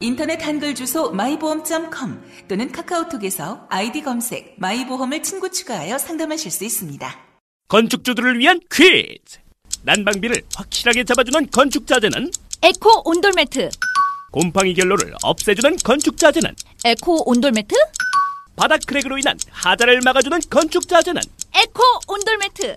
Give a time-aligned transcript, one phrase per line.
[0.00, 7.16] 인터넷 한글 주소 마이보험.com 또는 카카오톡에서 아이디 검색 마이보험을 친구 추가하여 상담하실 수 있습니다.
[7.68, 9.38] 건축주들을 위한 퀴즈.
[9.82, 12.30] 난방비를 확실하게 잡아주는 건축자재는
[12.62, 13.68] 에코 온돌매트,
[14.32, 16.54] 곰팡이 결로를 없애주는 건축자재는
[16.86, 17.74] 에코 온돌매트,
[18.56, 21.20] 바닥 크랙으로 인한 하자를 막아주는 건축자재는
[21.54, 22.76] 에코 온돌매트.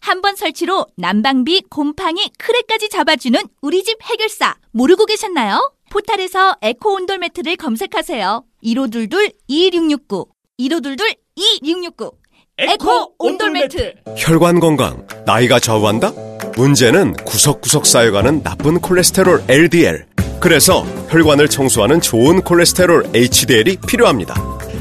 [0.00, 5.72] 한 번 설치로 난방비, 곰팡이, 크랙까지 잡아주는 우리 집 해결사 모르고 계셨나요?
[5.94, 8.42] 포탈에서 에코 온돌 매트를 검색하세요.
[8.64, 10.26] 1522-2669
[10.58, 12.12] 1522-2669
[12.58, 16.12] 에코 온돌 매트 혈관 건강, 나이가 좌우한다?
[16.56, 20.06] 문제는 구석구석 쌓여가는 나쁜 콜레스테롤 LDL.
[20.40, 24.34] 그래서 혈관을 청소하는 좋은 콜레스테롤 HDL이 필요합니다.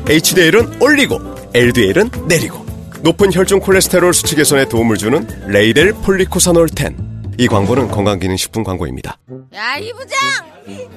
[0.09, 1.19] HDL은 올리고,
[1.53, 2.65] LDL은 내리고.
[3.01, 7.12] 높은 혈중 콜레스테롤 수치 개선에 도움을 주는 레이델 폴리코사놀 10.
[7.37, 9.17] 이 광고는 건강기능식품 광고입니다.
[9.55, 10.19] 야, 이 부장!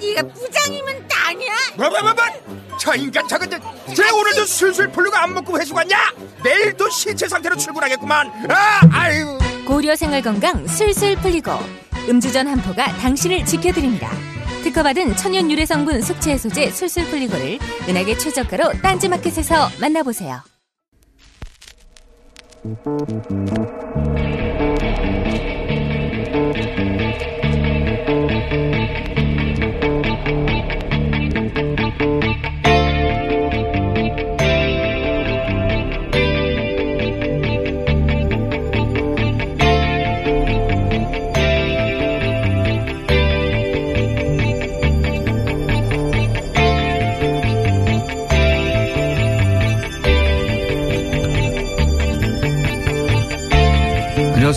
[0.01, 1.53] 네가 부장이면 땅이야?
[1.77, 3.59] 뭐뭐뭐뭐 저 인간 저거 저,
[3.95, 5.97] 쟤 오늘도 술술 풀리고 안 먹고 회수 갔냐?
[6.45, 11.51] 내일도 신체 상태로 출근하겠구만 아 아유 고려 생활 건강 술술 풀리고
[12.09, 14.11] 음주전 한포가 당신을 지켜드립니다.
[14.63, 20.43] 특허받은 천연 유래 성분 숙취 해소제 술술 풀리고를 은하계 최저가로 딴지마켓에서 만나보세요.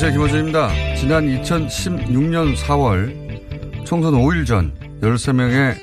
[0.02, 0.14] 안녕하세요.
[0.14, 0.96] 김호준입니다.
[0.96, 5.76] 지난 2016년 4월 총선 5일 전 13명의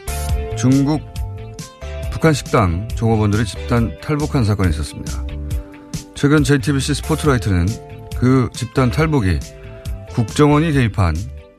[0.57, 1.03] 중국
[2.11, 5.23] 북한 식당 종업원들이 집단 탈북한 사건이 있었습니다.
[6.15, 7.67] 최근 JTBC 스포트라이트는
[8.17, 9.39] 그 집단 탈북이
[10.13, 11.15] 국정원이 개입한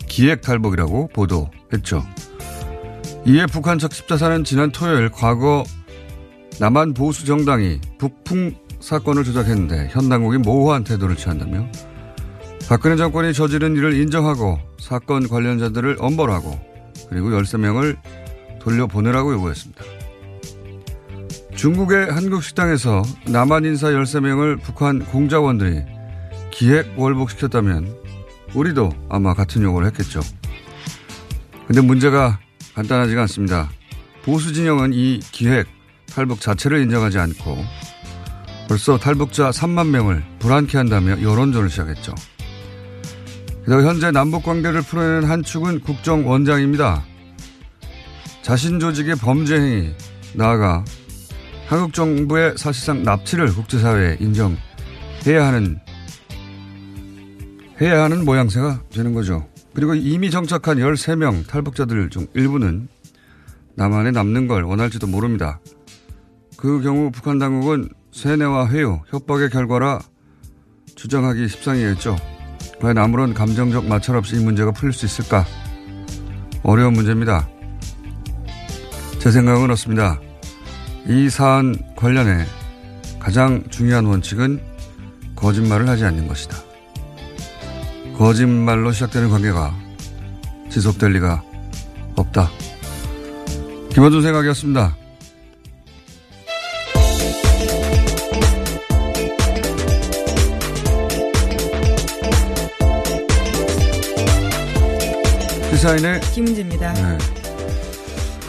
[0.07, 2.03] 기획 탈북이라고 보도했죠.
[3.28, 5.63] 이에 북한 측 십자사는 지난 토요일 과거
[6.59, 11.69] 남한 보수 정당이 북풍 사건을 조작했는데 현 당국이 모호한 태도를 취한다며
[12.67, 16.59] 박근혜 정권이 저지른 일을 인정하고 사건 관련자들을 엄벌하고
[17.09, 17.97] 그리고 13명을
[18.59, 19.83] 돌려보내라고 요구했습니다.
[21.55, 25.81] 중국의 한국 식당에서 남한 인사 13명을 북한 공작원들이
[26.51, 27.95] 기획 월북시켰다면
[28.53, 30.19] 우리도 아마 같은 요구를 했겠죠.
[31.67, 32.39] 근데 문제가
[32.75, 33.69] 간단하지가 않습니다.
[34.23, 35.67] 보수 진영은 이 기획
[36.13, 37.57] 탈북 자체를 인정하지 않고
[38.67, 42.13] 벌써 탈북자 3만 명을 불안케 한다며 여론전을 시작했죠.
[43.67, 47.03] 게다가 현재 남북 관계를 풀어내는 한 축은 국정원장입니다.
[48.41, 49.94] 자신 조직의 범죄 행위,
[50.33, 50.85] 나아가
[51.67, 55.81] 한국 정부의 사실상 납치를 국제사회에 인정해야 하는
[57.81, 59.45] 해야 하는 모양새가 되는 거죠.
[59.73, 62.88] 그리고 이미 정착한 13명 탈북자들 중 일부는
[63.75, 65.59] 남한에 남는 걸 원할지도 모릅니다.
[66.55, 69.99] 그 경우 북한 당국은 세뇌와 회유, 협박의 결과라
[70.95, 72.36] 주장하기 십상이겠죠.
[72.81, 75.45] 과연 아무런 감정적 마찰 없이 이 문제가 풀릴 수 있을까?
[76.63, 77.47] 어려운 문제입니다.
[79.19, 80.19] 제 생각은 그렇습니다.
[81.07, 82.45] 이 사안 관련해
[83.19, 84.61] 가장 중요한 원칙은
[85.35, 86.57] 거짓말을 하지 않는 것이다.
[88.17, 89.73] 거짓말로 시작되는 관계가
[90.69, 91.43] 지속될 리가
[92.16, 92.49] 없다.
[93.91, 94.97] 김원준 생각이었습니다.
[105.78, 106.91] 시사인의 김은지입니다.
[106.94, 107.18] 네.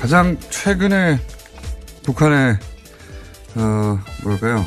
[0.00, 1.18] 가장 최근에
[2.02, 2.58] 북한의
[3.54, 4.64] 어 뭐랄까요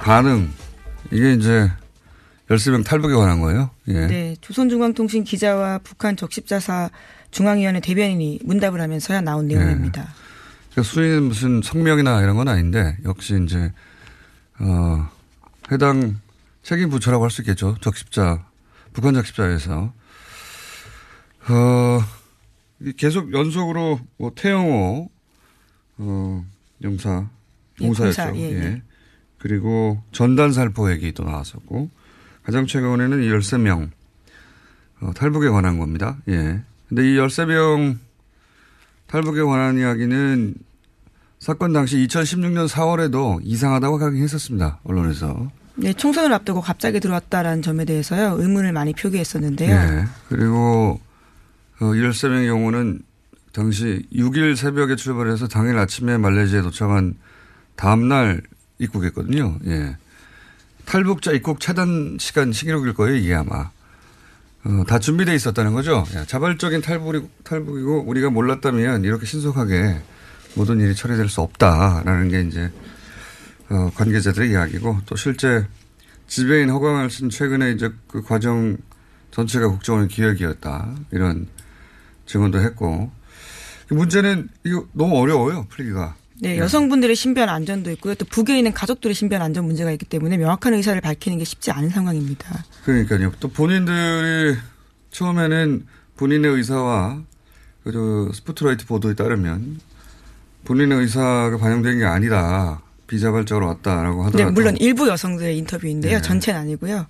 [0.00, 0.50] 반응
[1.12, 1.70] 이게 이제
[2.48, 3.68] 13명 탈북에 관한 거예요.
[3.88, 4.06] 예.
[4.06, 6.88] 네, 조선중앙통신 기자와 북한 적십자사
[7.32, 10.08] 중앙위원회 대변인이 문답을 하면서야 나온 내용입니다.
[10.70, 13.74] 그러니까 수위는 무슨 성명이나 이런 건 아닌데 역시 이제
[14.58, 15.06] 어
[15.70, 16.18] 해당
[16.62, 17.76] 책임 부처라고 할 수 있겠죠.
[17.82, 18.46] 적십자
[18.94, 19.92] 북한 적십자에서
[21.48, 22.00] 어
[22.96, 25.10] 계속 연속으로 뭐 태영호
[25.98, 26.44] 어
[26.82, 27.28] 영사
[27.80, 28.22] 예, 공사였죠.
[28.22, 28.64] 공사, 예, 예.
[28.64, 28.82] 예.
[29.38, 31.90] 그리고 전단 살포 얘기 또 나왔었고
[32.42, 33.90] 가장 최근에는 이 13명
[35.00, 36.18] 어, 탈북에 관한 겁니다.
[36.28, 36.62] 예.
[36.88, 37.98] 근데 이 13명
[39.06, 40.54] 탈북에 관한 이야기는
[41.38, 44.80] 사건 당시 2016년 4월에도 이상하다고 하긴 했었습니다.
[44.84, 45.50] 언론에서.
[45.76, 49.70] 네, 총선을 앞두고 갑자기 들어왔다라는 점에 대해서요 의문을 많이 표기했었는데요.
[49.70, 50.04] 예.
[50.28, 50.98] 그리고
[51.80, 53.00] 어, 13명의 경우는
[53.52, 57.14] 당시 6일 새벽에 출발해서 당일 아침에 말레이시아에 도착한
[57.74, 58.42] 다음날
[58.78, 59.58] 입국했거든요.
[59.66, 59.96] 예.
[60.84, 63.70] 탈북자 입국 차단 시간 신기록일 거예요, 이게 아마.
[64.64, 66.04] 어, 다 준비되어 있었다는 거죠.
[66.14, 70.00] 야, 자발적인 탈북이, 탈북이고 우리가 몰랐다면 이렇게 신속하게
[70.54, 72.72] 모든 일이 처리될 수 없다라는 게 이제
[73.68, 75.66] 어, 관계자들의 이야기고 또 실제
[76.26, 78.76] 지배인 허광을 쓴 최근에 이제 그 과정
[79.30, 81.46] 전체가 국정원 기획이었다 이런
[82.26, 83.10] 증언도 했고
[83.88, 86.16] 문제는 이거 너무 어려워요 풀기가.
[86.38, 88.14] 네, 여성분들의 신변 안전도 있고요.
[88.14, 91.88] 또 북에 있는 가족들의 신변 안전 문제가 있기 때문에 명확한 의사를 밝히는 게 쉽지 않은
[91.88, 92.62] 상황입니다.
[92.84, 93.32] 그러니까요.
[93.40, 94.56] 또 본인들이
[95.12, 95.86] 처음에는
[96.16, 97.22] 본인의 의사와
[97.84, 99.80] 그 스포트라이트 보도에 따르면
[100.64, 102.82] 본인의 의사가 반영된 게 아니다.
[103.06, 104.52] 비자발적으로 왔다라고 네, 하더라도.
[104.52, 106.16] 물론 일부 여성들의 인터뷰인데요.
[106.16, 106.22] 네.
[106.22, 107.06] 전체는 아니고요.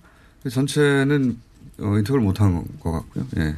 [0.48, 1.38] 전체는
[1.80, 3.26] 어, 인터뷰를 못한 것 같고요.
[3.38, 3.56] 예.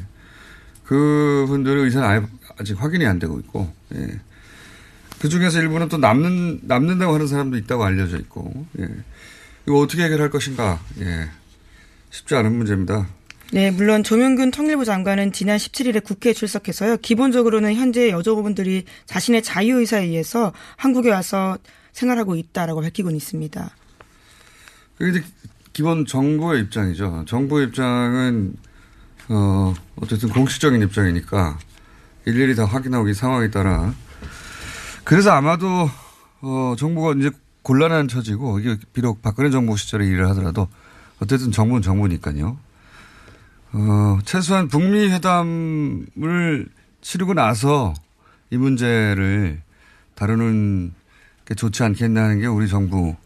[0.88, 2.26] 그분들의 의사는
[2.58, 4.20] 아직 확인이 안 되고 있고, 예.
[5.20, 8.88] 그 중에서 일부는 또 남는, 남는다고 하는 사람도 있다고 알려져 있고, 예.
[9.66, 11.28] 이거 어떻게 해결할 것인가, 예.
[12.10, 13.06] 쉽지 않은 문제입니다.
[13.52, 16.96] 네, 물론 조명균 통일부 장관은 지난 17일에 국회에 출석해서요.
[16.98, 21.58] 기본적으로는 현재 여성분들이 자신의 자유 의사에 의해서 한국에 와서
[21.92, 23.70] 생활하고 있다라고 밝히고는 있습니다.
[24.96, 25.24] 그게 이제
[25.74, 27.24] 기본 정부의 입장이죠.
[27.26, 28.54] 정부의 입장은,
[29.28, 31.58] 어, 어쨌든 공식적인 입장이니까
[32.24, 33.92] 일일이 다 확인하고 이 상황에 따라
[35.08, 35.88] 그래서 아마도,
[36.42, 37.30] 어, 정부가 이제
[37.62, 40.68] 곤란한 처지고 이게 비록 박근혜 정부 시절에 일을 하더라도
[41.18, 42.58] 어쨌든 정부는 정부니까요.
[43.72, 46.68] 어, 최소한 북미 회담을
[47.00, 47.94] 치르고 나서
[48.50, 49.62] 이 문제를
[50.14, 50.92] 다루는
[51.46, 53.16] 게 좋지 않겠나는 게 우리 정부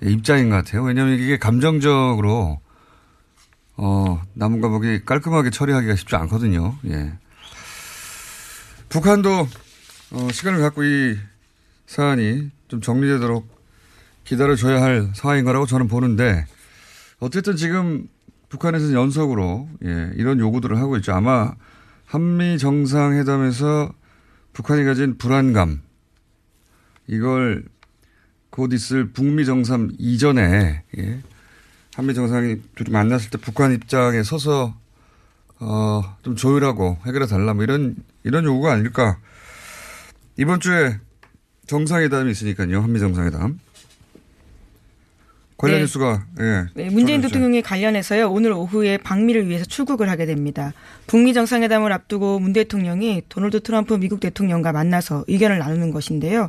[0.00, 0.84] 입장인 것 같아요.
[0.84, 2.60] 왜냐하면 이게 감정적으로
[3.78, 6.76] 어, 남과 북이 깔끔하게 처리하기가 쉽지 않거든요.
[6.86, 7.12] 예.
[8.88, 9.46] 북한도
[10.10, 11.16] 어, 시간을 갖고 이
[11.86, 13.48] 사안이 좀 정리되도록
[14.24, 16.44] 기다려줘야 할 상황인 거라고 저는 보는데
[17.20, 18.08] 어쨌든 지금
[18.48, 21.12] 북한에서는 연속으로 예, 이런 요구들을 하고 있죠.
[21.12, 21.54] 아마
[22.04, 23.92] 한미 정상회담에서
[24.54, 25.82] 북한이 가진 불안감
[27.06, 27.64] 이걸
[28.50, 31.22] 곧 있을 북미 정상 이전에 예,
[31.98, 34.72] 한미 정상이 둘이 만났을 때 북한 입장에 서서
[35.58, 39.18] 어, 좀 조율하고 해결해 달라 뭐 이런 이런 요구가 아닐까.
[40.36, 40.96] 이번 주에
[41.66, 42.80] 정상회담이 있으니까요.
[42.82, 43.58] 한미 정상회담.
[45.56, 45.82] 관련 네.
[45.82, 46.66] 뉴스가 예.
[46.74, 47.20] 네, 문재인.
[47.20, 48.30] 대통령이 관련해서요.
[48.30, 50.72] 오늘 오후에 방미를 위해서 출국을 하게 됩니다.
[51.08, 56.48] 북미 정상회담을 앞두고 문 대통령이 도널드 트럼프 미국 대통령과 만나서 의견을 나누는 것인데요.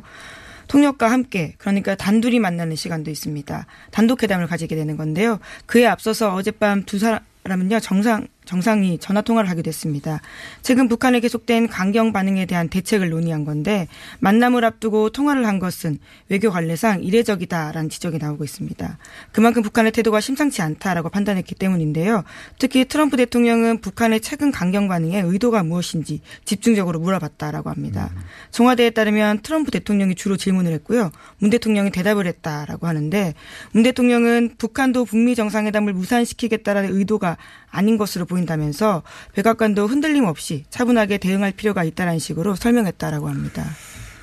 [0.70, 3.66] 통역과 함께 그러니까 단둘이 만나는 시간도 있습니다.
[3.90, 5.40] 단독 회담을 가지게 되는 건데요.
[5.66, 10.20] 그에 앞서서 어젯밤 두 사람은요 정상 정상이 전화 통화를 하게 됐습니다.
[10.62, 13.86] 최근 북한에 계속된 강경 반응에 대한 대책을 논의한 건데
[14.18, 15.98] 만남을 앞두고 통화를 한 것은
[16.28, 18.98] 외교 관례상 이례적이다라는 지적이 나오고 있습니다.
[19.32, 22.24] 그만큼 북한의 태도가 심상치 않다라고 판단했기 때문인데요.
[22.58, 28.10] 특히 트럼프 대통령은 북한의 최근 강경 반응의 의도가 무엇인지 집중적으로 물어봤다라고 합니다.
[28.50, 31.12] 청와대에 따르면 트럼프 대통령이 주로 질문을 했고요.
[31.38, 33.34] 문 대통령이 대답을 했다라고 하는데
[33.72, 37.36] 문 대통령은 북한도 북미 정상회담을 무산시키겠다라는 의도가
[37.70, 39.02] 아닌 것으로 보 인다면서
[39.34, 43.64] 백악관도 흔들림 없이 차분하게 대응할 필요가 있다라는 식으로 설명했다라고 합니다.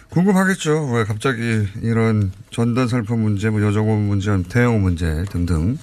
[0.10, 0.92] 궁금하겠죠.
[0.94, 5.78] 왜 갑자기 이런 전단 살포 문제, 뭐 여정원 문제, 대형 문제 등등.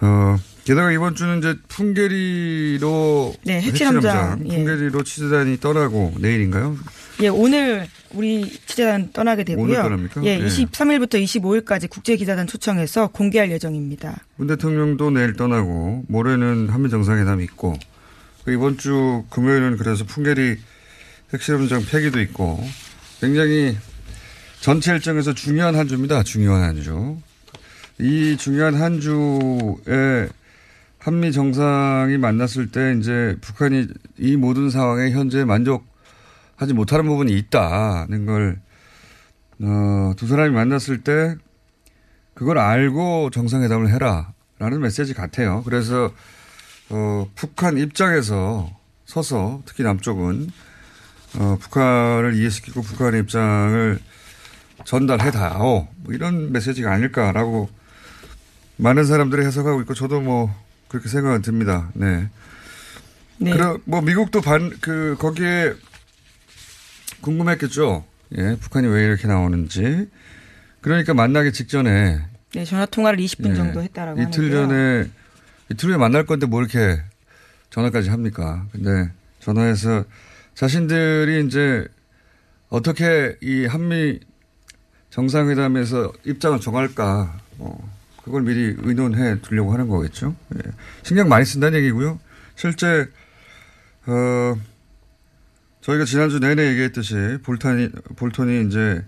[0.00, 4.56] 어, 게다가 이번 주는 이제 풍계리로 네, 핵실험장, 예.
[4.56, 6.76] 풍계리로 취재단이 떠나고 내일인가요?
[7.22, 9.64] 예, 오늘 우리 취재단 떠나게 되고요.
[9.64, 10.24] 오늘 떠납니까?
[10.24, 10.46] 예, 예.
[10.46, 14.18] 23일부터 25일까지 국제 기자단 초청해서 공개할 예정입니다.
[14.36, 17.76] 문 대통령도 내일 떠나고 모레는 한미 정상회담이 있고
[18.44, 20.56] 그 이번 주 금요일은 그래서 풍계리
[21.32, 22.62] 핵실험장 폐기도 있고
[23.20, 23.76] 굉장히
[24.60, 26.22] 전체 일정에서 중요한 한 주입니다.
[26.22, 27.18] 중요한 한 주.
[27.98, 30.28] 이 중요한 한 주에
[31.00, 33.86] 한미 정상이 만났을 때 이제 북한이
[34.18, 38.60] 이 모든 상황에 현재 만족하지 못하는 부분이 있다는 걸,
[39.62, 41.36] 어, 두 사람이 만났을 때
[42.34, 44.32] 그걸 알고 정상회담을 해라.
[44.58, 45.62] 라는 메시지 같아요.
[45.64, 46.12] 그래서,
[46.90, 48.70] 어, 북한 입장에서
[49.06, 50.50] 서서 특히 남쪽은,
[51.38, 53.98] 어, 북한을 이해시키고 북한의 입장을,
[54.84, 55.88] 전달해 다오.
[55.96, 57.70] 뭐 이런 메시지가 아닐까라고
[58.76, 60.54] 많은 사람들이 해석하고 있고 저도 뭐
[60.90, 61.88] 그렇게 생각은 듭니다.
[61.94, 62.28] 네.
[63.38, 63.52] 네.
[63.52, 65.72] 그럼 뭐 미국도 반 그 거기에
[67.22, 68.04] 궁금했겠죠.
[68.38, 70.08] 예, 북한이 왜 이렇게 나오는지.
[70.80, 72.20] 그러니까 만나기 직전에
[72.54, 74.68] 네, 전화 통화를 20분 예, 정도 했다라고 이틀 하는데요.
[74.68, 75.10] 전에
[75.70, 77.00] 이틀 후에 만날 건데 뭐 이렇게
[77.70, 78.66] 전화까지 합니까?
[78.72, 80.04] 근데 전화해서
[80.54, 81.86] 자신들이 이제
[82.68, 84.20] 어떻게 이 한미
[85.10, 87.88] 정상회담에서 입장을 정할까, 뭐
[88.24, 90.34] 그걸 미리 의논해 두려고 하는 거겠죠.
[90.56, 90.70] 예.
[91.02, 92.18] 신경 많이 쓴다는 얘기고요.
[92.54, 93.08] 실제
[94.06, 94.56] 어
[95.80, 99.04] 저희가 지난주 내내 얘기했듯이 볼턴이 볼턴이 이제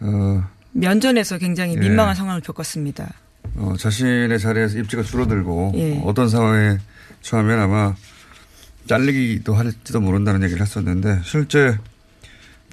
[0.00, 1.78] 어 면전에서 굉장히 예.
[1.78, 3.12] 민망한 상황을 겪었습니다.
[3.56, 6.00] 어, 자신의 자리에서 입지가 줄어들고 예.
[6.04, 6.78] 어떤 상황에
[7.20, 7.94] 처하면 아마
[8.86, 11.78] 잘리기도 할지도 모른다는 얘기를 했었는데 실제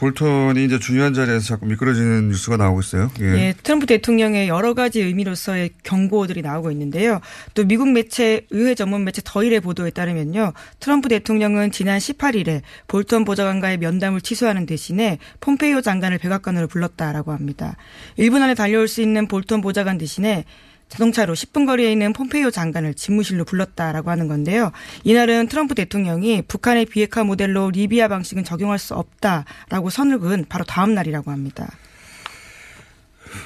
[0.02, 3.12] 볼턴이 이제 중요한 자리에서 자꾸 미끄러지는 뉴스가 나오고 있어요.
[3.20, 3.26] 예.
[3.38, 7.22] 예, 트럼프 대통령의 여러 가지 의미로서의 경고들이 나오고 있는데요.
[7.54, 10.54] 또 미국 매체 의회 전문 매체 더일의 보도에 따르면요.
[10.80, 17.78] 트럼프 대통령은 지난 18일에 볼턴 보좌관과의 면담을 취소하는 대신에 폼페이오 장관을 백악관으로 불렀다라고 합니다.
[18.18, 20.46] 1분 안에 달려올 수 있는 볼턴 보좌관 대신에
[20.92, 24.74] 자동차로 10분 거리에 있는 폼페이오 장관을 집무실로 불렀다라고 하는 건데요.
[25.06, 30.94] 이날은 트럼프 대통령이 북한의 비핵화 모델로 리비아 방식은 적용할 수 없다라고 선을 그은 바로 다음
[30.94, 31.70] 날이라고 합니다.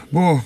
[0.09, 0.41] 뭐,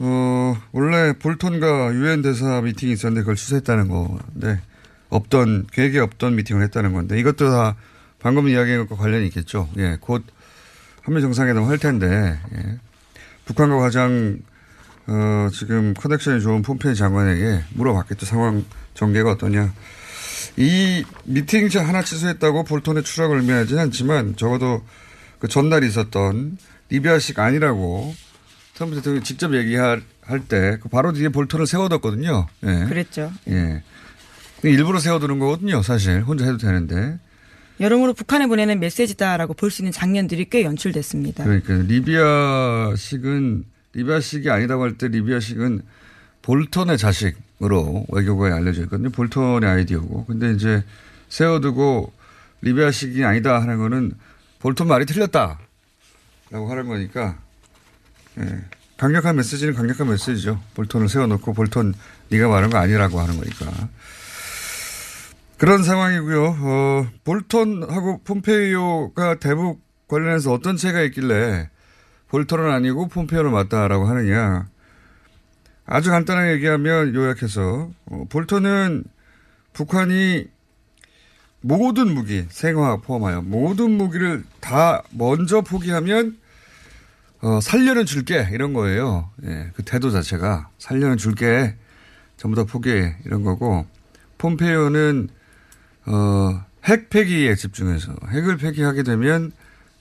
[0.00, 4.60] 어, 원래 볼턴과 유엔 대사 미팅이 있었는데 그걸 취소했다는 건데,
[5.08, 7.76] 없던, 계획에 없던 미팅을 했다는 건데, 이것도 다
[8.18, 9.70] 방금 이야기한 것과 관련이 있겠죠.
[9.78, 10.24] 예, 곧
[11.00, 12.78] 한미 정상회담 할 텐데, 예.
[13.46, 14.40] 북한과 가장,
[15.06, 18.26] 어, 지금 커넥션이 좋은 폼페이 장관에게 물어봤겠죠.
[18.26, 19.72] 상황 전개가 어떠냐.
[20.56, 24.82] 이 미팅 하나 취소했다고 볼턴의 추락을 의미하지는 않지만 적어도
[25.38, 26.58] 그 전날 있었던
[26.90, 28.14] 리비아식 아니라고
[28.74, 30.02] 트럼프 대통령이 직접 얘기할
[30.48, 32.46] 때, 그 바로 뒤에 볼턴을 세워뒀거든요.
[32.64, 32.84] 예.
[32.88, 33.32] 그랬죠.
[33.48, 33.82] 예.
[34.62, 36.22] 일부러 세워두는 거거든요, 사실.
[36.22, 37.18] 혼자 해도 되는데.
[37.80, 41.44] 여러모로 북한에 보내는 메시지다라고 볼 수 있는 장면들이 꽤 연출됐습니다.
[41.44, 45.82] 그러니까 리비아식은 리비아식이 아니라고 할 때 리비아식은
[46.42, 49.10] 볼턴의 자식으로 외교부에 알려져 있거든요.
[49.10, 50.26] 볼턴의 아이디어고.
[50.26, 50.82] 근데 이제
[51.28, 52.12] 세워두고
[52.62, 54.12] 리비아식이 아니다 하는 거는
[54.58, 55.58] 볼턴 말이 틀렸다.
[56.50, 57.38] 라고 하는 거니까
[58.38, 58.64] 예.
[58.98, 60.60] 강력한 메시지는 강력한 메시지죠.
[60.74, 61.94] 볼턴을 세워놓고 볼턴
[62.28, 63.88] 네가 말한 거 아니라고 하는 거니까.
[65.58, 66.56] 그런 상황이고요.
[66.60, 71.68] 어, 볼턴하고 폼페이오가 대북 관련해서 어떤 차이가 있길래
[72.32, 74.66] 볼턴은 아니고 폼페이오를 맞다라고 하느냐.
[75.84, 79.04] 아주 간단하게 얘기하면 요약해서 어, 볼턴은
[79.74, 80.46] 북한이
[81.60, 86.38] 모든 무기, 생화학 포함하여 모든 무기를 다 먼저 포기하면
[87.42, 89.28] 어, 살려는 줄게 이런 거예요.
[89.44, 91.76] 예, 그 태도 자체가 살려는 줄게
[92.38, 93.84] 전부 다 포기해 이런 거고
[94.38, 95.28] 폼페이오는
[96.06, 99.52] 어, 핵 폐기에 집중해서 핵을 폐기하게 되면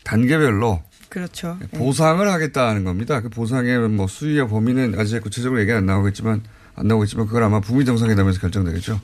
[0.06, 0.82] 단계별로
[1.12, 1.58] 그렇죠.
[1.62, 1.78] 예.
[1.78, 3.20] 보상을 하겠다는 겁니다.
[3.20, 6.42] 그 보상의 뭐 수위와 범위는 아직 구체적으로 얘기 안 나오겠지만
[6.74, 9.00] 안 나오겠지만 그걸 아마 북미 정상회담에서 결정되겠죠.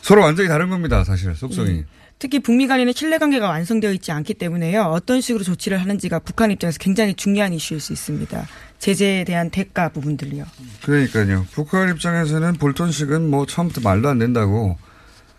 [0.00, 1.04] 서로 완전히 다른 겁니다.
[1.04, 1.70] 사실 속성이.
[1.70, 1.84] 예.
[2.18, 4.84] 특히 북미 간에는 신뢰관계가 완성되어 있지 않기 때문에요.
[4.84, 8.46] 어떤 식으로 조치를 하는지가 북한 입장에서 굉장히 중요한 이슈일 수 있습니다.
[8.78, 10.46] 제재에 대한 대가 부분들이요.
[10.84, 11.46] 그러니까요.
[11.50, 14.78] 북한 입장에서는 볼턴식은 뭐 처음부터 말도 안 된다고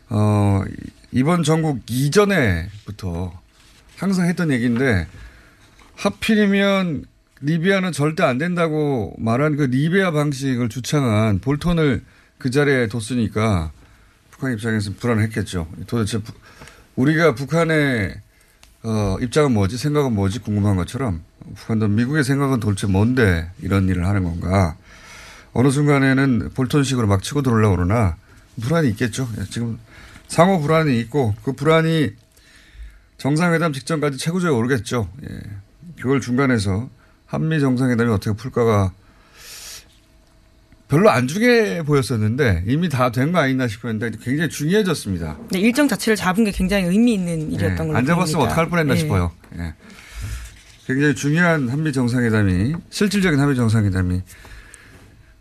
[0.09, 0.61] 어
[1.11, 3.42] 이번 전국 이전에부터
[3.97, 5.07] 항상 했던 얘기인데
[5.95, 7.05] 하필이면
[7.41, 12.03] 리비아는 절대 안 된다고 말한 그 리비아 방식을 주창한 볼턴을
[12.37, 13.71] 그 자리에 뒀으니까
[14.31, 15.67] 북한 입장에서는 불안했겠죠.
[15.87, 16.33] 도대체 부-
[16.95, 18.15] 우리가 북한의
[18.83, 21.21] 어, 입장은 뭐지 생각은 뭐지 궁금한 것처럼
[21.55, 24.75] 북한도 미국의 생각은 도대체 뭔데 이런 일을 하는 건가
[25.53, 28.17] 어느 순간에는 볼턴식으로 막 치고 들어오려고 그러나
[28.61, 29.29] 불안이 있겠죠.
[29.39, 29.79] 예, 지금
[30.27, 32.11] 상호 불안이 있고 그 불안이
[33.27, 35.07] 정상회담 직전까지 최고조에 오르겠죠.
[35.23, 35.39] 예.
[36.01, 36.89] 그걸 중간에서
[37.25, 38.91] 한미 정상회담이 어떻게 풀까가
[40.89, 45.37] 별로 안 중요해 보였었는데 이미 다 된 거 아니나 싶었는데 굉장히 중요해졌습니다.
[45.51, 48.51] 네, 일정 자체를 잡은 게 굉장히 의미 있는 일이었던 걸로 예, 안 잡았으면 보입니다.
[48.51, 48.99] 어떡할 뻔했나 예.
[48.99, 49.31] 싶어요.
[49.57, 49.73] 예.
[50.85, 54.21] 굉장히 중요한 한미 정상회담이 실질적인 한미 정상회담이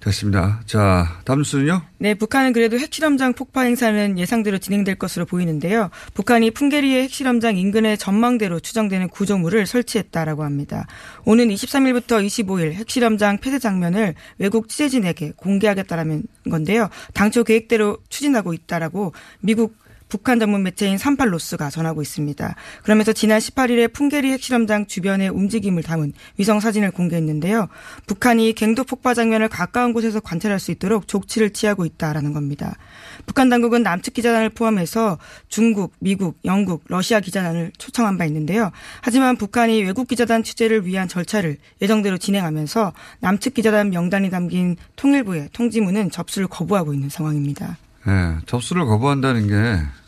[0.04, 0.60] 됐습니다.
[0.66, 1.82] 자, 다음 뉴스는요?
[1.98, 5.90] 네, 북한은 그래도 핵실험장 폭파 행사는 예상대로 진행될 것으로 보이는데요.
[6.14, 10.86] 북한이 풍계리의 핵실험장 인근의 전망대로 추정되는 구조물을 설치했다라고 합니다.
[11.24, 16.88] 오는 23일부터 25일 핵실험장 폐쇄 장면을 외국 취재진에게 공개하겠다라는 건데요.
[17.14, 19.76] 당초 계획대로 추진하고 있다라고 미국
[20.12, 22.54] 북한 전문 매체인 38로스가 전하고 있습니다.
[22.82, 27.68] 그러면서 지난 18일에 풍계리 핵실험장 주변의 움직임을 담은 위성 사진을 공개했는데요.
[28.06, 32.76] 북한이 갱도 폭파 장면을 가까운 곳에서 관찰할 수 있도록 조치를 취하고 있다라는 겁니다.
[33.24, 35.16] 북한 당국은 남측 기자단을 포함해서
[35.48, 38.70] 중국, 미국, 영국, 러시아 기자단을 초청한 바 있는데요.
[39.00, 46.10] 하지만 북한이 외국 기자단 취재를 위한 절차를 예정대로 진행하면서 남측 기자단 명단이 담긴 통일부의 통지문은
[46.10, 47.78] 접수를 거부하고 있는 상황입니다.
[48.06, 50.01] 네, 접수를 거부한다는 게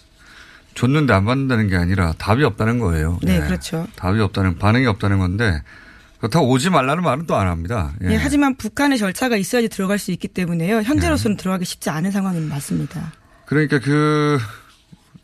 [0.75, 3.19] 줬는데 안 받는다는 게 아니라 답이 없다는 거예요.
[3.23, 3.47] 네, 네.
[3.47, 3.87] 그렇죠.
[3.97, 5.63] 답이 없다는 반응이 없다는 건데
[6.19, 7.93] 그렇다고 오지 말라는 말은 또 안 합니다.
[8.03, 8.09] 예.
[8.09, 10.83] 네, 하지만 북한의 절차가 있어야지 들어갈 수 있기 때문에요.
[10.83, 11.37] 현재로서는 예.
[11.39, 13.13] 들어가기 쉽지 않은 상황인 맞습니다.
[13.47, 14.39] 그러니까 그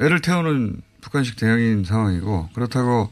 [0.01, 3.11] 애를 태우는 북한식 대응인 상황이고 그렇다고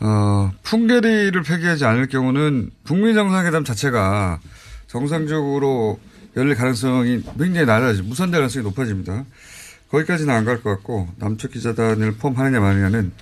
[0.00, 4.40] 어, 풍계리를 폐기하지 않을 경우는 북미 정상회담 자체가
[4.86, 5.98] 정상적으로
[6.36, 9.24] 열릴 가능성이 굉장히 낮아지 무산될 가능성이 높아집니다.
[9.90, 13.12] 거기까지는 안 갈 것 같고 남측 기자단을 포함하느냐 마느냐는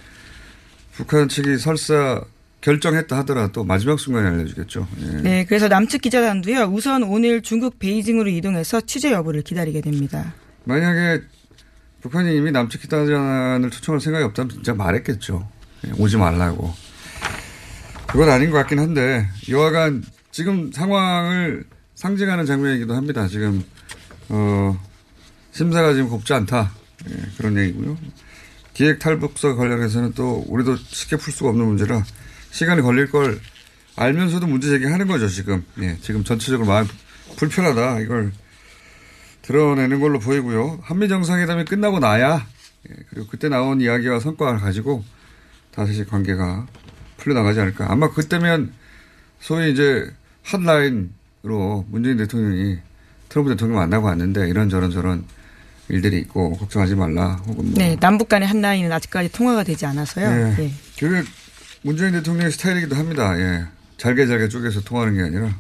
[0.92, 2.22] 북한 측이 설사
[2.60, 4.88] 결정했다 하더라도 마지막 순간에 알려주겠죠.
[5.00, 5.06] 예.
[5.22, 6.64] 네, 그래서 남측 기자단도요.
[6.64, 10.34] 우선 오늘 중국 베이징으로 이동해서 취재 여부를 기다리게 됩니다.
[10.64, 11.22] 만약에
[12.00, 15.48] 북한이 이미 남측 기자단을 초청할 생각이 없다면 진짜 말했겠죠.
[15.86, 16.72] 예, 오지 말라고.
[18.08, 23.28] 그건 아닌 것 같긴 한데 여하간 지금 상황을 상징하는 장면이기도 합니다.
[23.28, 23.62] 지금
[24.28, 24.76] 어,
[25.56, 26.70] 심사가 지금 곱지 않다
[27.08, 27.96] 예, 그런 얘기고요.
[28.74, 32.04] 기획 탈북서 관련해서는 또 우리도 쉽게 풀 수가 없는 문제라
[32.50, 33.40] 시간이 걸릴 걸
[33.96, 35.64] 알면서도 문제 제기하는 거죠 지금.
[35.80, 36.86] 예, 지금 전체적으로 마음
[37.36, 38.32] 불편하다 이걸
[39.40, 40.80] 드러내는 걸로 보이고요.
[40.82, 42.46] 한미 정상회담이 끝나고 나야
[42.90, 45.04] 예, 그리고 그때 나온 이야기와 성과를 가지고
[45.70, 46.66] 다시 관계가
[47.16, 47.90] 풀려나가지 않을까.
[47.90, 48.74] 아마 그때면
[49.40, 52.76] 소위 이제 핫라인으로 문재인 대통령이
[53.30, 55.24] 트럼프 대통령 만나고 왔는데 이런저런 저런
[55.88, 57.74] 일들이 있고 걱정하지 말라 혹은 뭐.
[57.76, 60.30] 네 남북 간의 핫라인은 아직까지 통화가 되지 않아서요.
[60.30, 60.56] 네.
[60.56, 60.72] 네.
[60.98, 61.22] 그게
[61.82, 63.38] 문재인 대통령의 스타일이기도 합니다.
[63.38, 63.64] 예.
[63.96, 65.54] 잘게 잘게 쪼개서 통하는 게 아니라.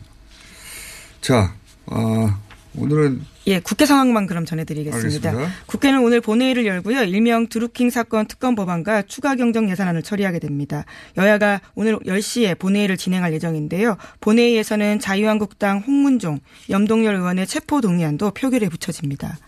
[1.20, 1.54] 자,
[1.86, 2.38] 아,
[2.76, 5.28] 오늘은 예, 국회 상황만 그럼 전해드리겠습니다.
[5.30, 5.54] 알겠습니다.
[5.66, 7.04] 국회는 오늘 본회의를 열고요.
[7.04, 10.84] 일명 드루킹 사건 특검 법안과 추가 경정 예산안을 처리하게 됩니다.
[11.16, 13.96] 여야가 오늘 10시에 본회의를 진행할 예정인데요.
[14.20, 19.38] 본회의에서는 자유한국당 홍문종, 염동열 의원의 체포 동의안도 표결에 붙여집니다.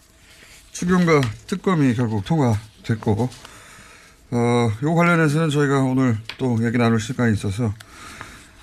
[0.79, 3.29] 추경과 특검이 결국 통과됐고
[4.31, 4.37] 어,
[4.83, 7.75] 요 관련해서는 저희가 오늘 또 얘기 나눌 시간이 있어서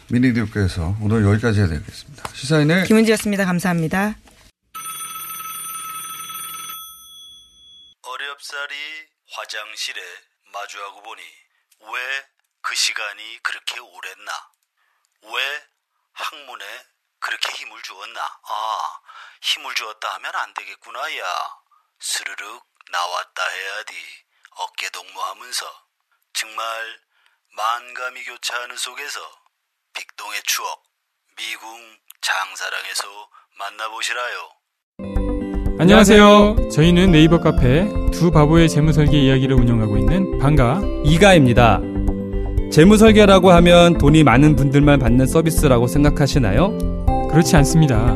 [0.09, 2.29] 미니디오께서 오늘 여기까지 해야 되겠습니다.
[2.33, 3.43] 시사인의 김은지였습니다.
[3.43, 4.15] 감사합니다.
[8.03, 8.75] 어렵사리
[9.31, 10.01] 화장실에
[10.53, 14.31] 마주하고 보니 왜 그 시간이 그렇게 오랬나?
[15.21, 15.63] 왜
[16.13, 16.65] 학문에
[17.19, 18.21] 그렇게 힘을 주었나?
[18.21, 18.99] 아,
[19.41, 21.23] 힘을 주었다 하면 안 되겠구나, 야.
[21.99, 23.93] 스르륵 나왔다 해야지.
[24.57, 25.65] 어깨 동무하면서
[26.33, 26.61] 정말
[27.55, 29.19] 만감이 교차하는 속에서
[29.95, 30.83] 빅동의 추억
[31.37, 33.03] 미궁 장사랑에서
[33.59, 34.35] 만나보시라요.
[35.79, 36.69] 안녕하세요.
[36.69, 41.79] 저희는 네이버 카페 두 바보의 재무설계 이야기를 운영하고 있는 방가 이가입니다.
[42.71, 46.77] 재무설계라고 하면 돈이 많은 분들만 받는 서비스라고 생각하시나요?
[47.29, 48.15] 그렇지 않습니다.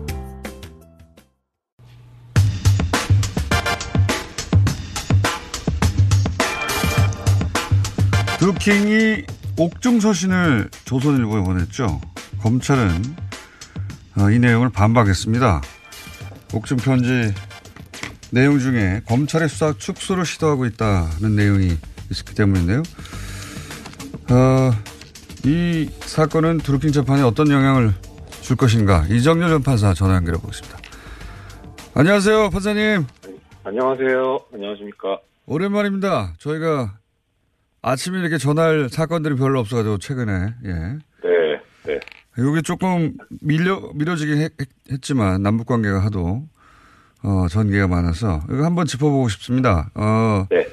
[8.41, 9.23] 드루킹이
[9.59, 12.01] 옥중 서신을 조선일보에 보냈죠.
[12.41, 12.89] 검찰은
[14.17, 15.61] 어, 이 내용을 반박했습니다.
[16.55, 17.33] 옥중 편지
[18.31, 21.77] 내용 중에 검찰의 수사 축소를 시도하고 있다는 내용이
[22.09, 22.81] 있었기 때문인데요.
[24.31, 24.71] 어,
[25.45, 27.93] 이 사건은 드루킹 재판에 어떤 영향을
[28.41, 30.79] 줄 것인가 이정렬 전 판사 전화 연결해 보겠습니다.
[31.93, 33.05] 안녕하세요, 판사님.
[33.63, 34.39] 안녕하세요.
[34.51, 35.19] 안녕하십니까.
[35.45, 36.33] 오랜만입니다.
[36.39, 37.00] 저희가
[37.81, 40.71] 아침에 이렇게 전할 사건들이 별로 없어가지고 최근에 예.
[40.71, 41.99] 네, 네.
[42.37, 44.51] 여기 조금 밀려 밀어지긴 했,
[45.01, 46.47] 지만 남북 관계가 하도
[47.23, 49.89] 어, 전개가 많아서 이거 한번 짚어보고 싶습니다.
[49.95, 50.67] 어, 네.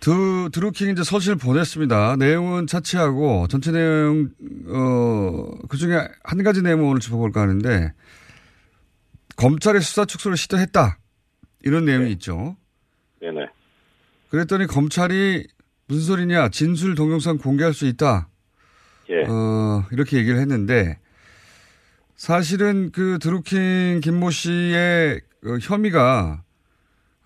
[0.00, 2.16] 드, 드루킹 이제 서신을 보냈습니다.
[2.16, 4.30] 내용은 차치하고 전체 내용,
[4.66, 7.92] 어, 그 중에 한 가지 내용을 오늘 짚어볼까 하는데
[9.36, 10.98] 검찰의 수사 축소를 시도했다.
[11.64, 12.56] 이런 내용이 있죠.
[13.20, 13.46] 네네.
[14.30, 15.46] 그랬더니 검찰이
[15.92, 16.48] 무슨 소리냐.
[16.48, 18.28] 진술 동영상 공개할 수 있다.
[19.10, 19.24] 예.
[19.28, 20.98] 어, 이렇게 얘기를 했는데
[22.14, 26.42] 사실은 그 드루킹 김모 씨의 그 혐의가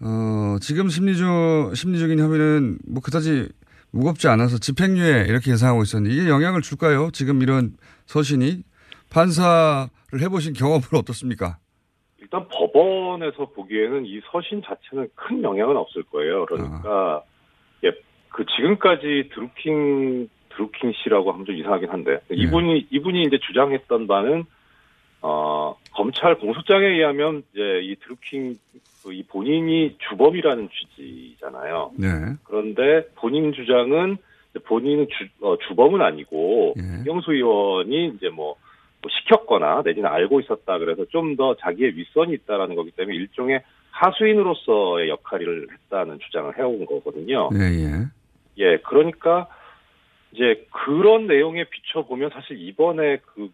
[0.00, 3.48] 어, 지금 심리적, 심리적인 혐의는 뭐 그다지
[3.92, 7.10] 무겁지 않아서 집행유예 이렇게 예상하고 있었는데 이게 영향을 줄까요?
[7.12, 7.76] 지금 이런
[8.06, 8.64] 서신이
[9.10, 9.88] 판사를
[10.20, 11.58] 해보신 경험은 어떻습니까?
[12.18, 16.46] 일단 법원에서 보기에는 이 서신 자체는 큰 영향은 없을 거예요.
[16.46, 17.35] 그러니까 예,
[18.36, 24.44] 그 지금까지 드루킹 드루킹 씨라고 하면 좀 이상하긴 한데 이분이 이분이 이제 주장했던 바는
[25.22, 28.56] 어 검찰 공소장에 의하면 이제 이 드루킹
[29.02, 31.92] 그이 본인이 주범이라는 취지잖아요.
[31.96, 32.08] 네.
[32.44, 34.18] 그런데 본인 주장은
[34.64, 38.56] 본인은 주, 어, 주범은 아니고 김경수 의원이 이제 뭐,
[39.00, 45.08] 뭐 시켰거나 내지는 알고 있었다 그래서 좀 더 자기의 윗선이 있다라는 거기 때문에 일종의 하수인으로서의
[45.08, 47.48] 역할을 했다는 주장을 해온 거거든요.
[47.54, 48.06] 예, 예.
[48.58, 49.48] 예, 그러니까
[50.32, 53.50] 이제 그런 내용에 비춰보면 사실 이번에 그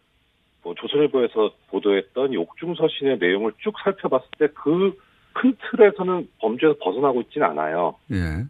[0.65, 4.97] 뭐 조선일보에서 보도했던 이 옥중서신의 내용을 쭉 살펴봤을 때 그
[5.35, 7.97] 큰 틀에서는 범죄에서 벗어나고 있지는 않아요.
[8.13, 8.45] 예.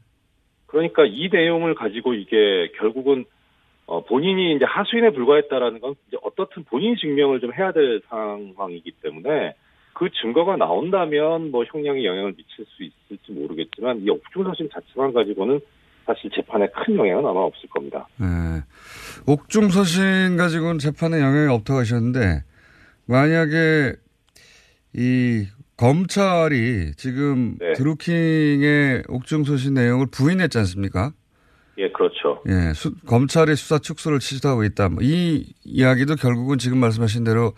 [0.66, 3.24] 그러니까 이 내용을 가지고 이게 결국은
[3.86, 9.54] 어, 본인이 이제 하수인에 불과했다라는 건 이제 어떻든 본인 증명을 좀 해야 될 상황이기 때문에
[9.92, 15.60] 그 증거가 나온다면 뭐 형량에 영향을 미칠 수 있을지 모르겠지만 이 옥중서신 자체만 가지고는
[16.06, 18.06] 사실 재판에 큰 영향은 아마 없을 겁니다.
[18.16, 18.26] 네.
[19.26, 22.42] 옥중 서신 가지고는 재판에 영향이 없다고 하셨는데
[23.06, 23.94] 만약에
[24.94, 27.72] 이 검찰이 지금 네.
[27.74, 31.12] 드루킹의 옥중 서신 내용을 부인했지 않습니까?
[31.78, 32.42] 예, 그렇죠.
[32.48, 34.90] 예, 수- 검찰이 수사 축소를 시도하고 있다.
[34.90, 37.54] 뭐 이 이야기도 결국은 지금 말씀하신 대로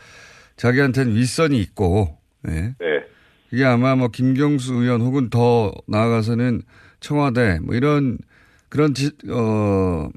[0.57, 2.17] 자기한테는 윗선이 있고,
[2.49, 2.75] 예.
[2.79, 3.05] 네.
[3.51, 6.63] 이게 아마 뭐 김경수 의원 혹은 더 나아가서는
[7.01, 8.19] 청와대 뭐 이런
[8.75, 10.09] 그런 지, 어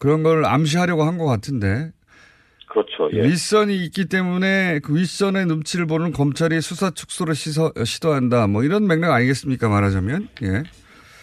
[0.00, 1.92] 그런 걸 암시하려고 한 것 같은데
[2.66, 3.08] 그렇죠.
[3.12, 3.22] 예.
[3.22, 9.12] 윗선이 있기 때문에 그 윗선의 눈치를 보는 검찰이 수사 축소를 시서, 시도한다 뭐 이런 맥락
[9.12, 10.62] 아니겠습니까 말하자면 예.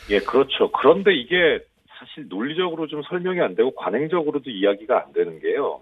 [0.10, 0.72] 예, 그렇죠.
[0.72, 1.60] 그런데 이게
[2.00, 5.82] 사실 논리적으로 좀 설명이 안 되고 관행적으로도 이야기가 안 되는 게요.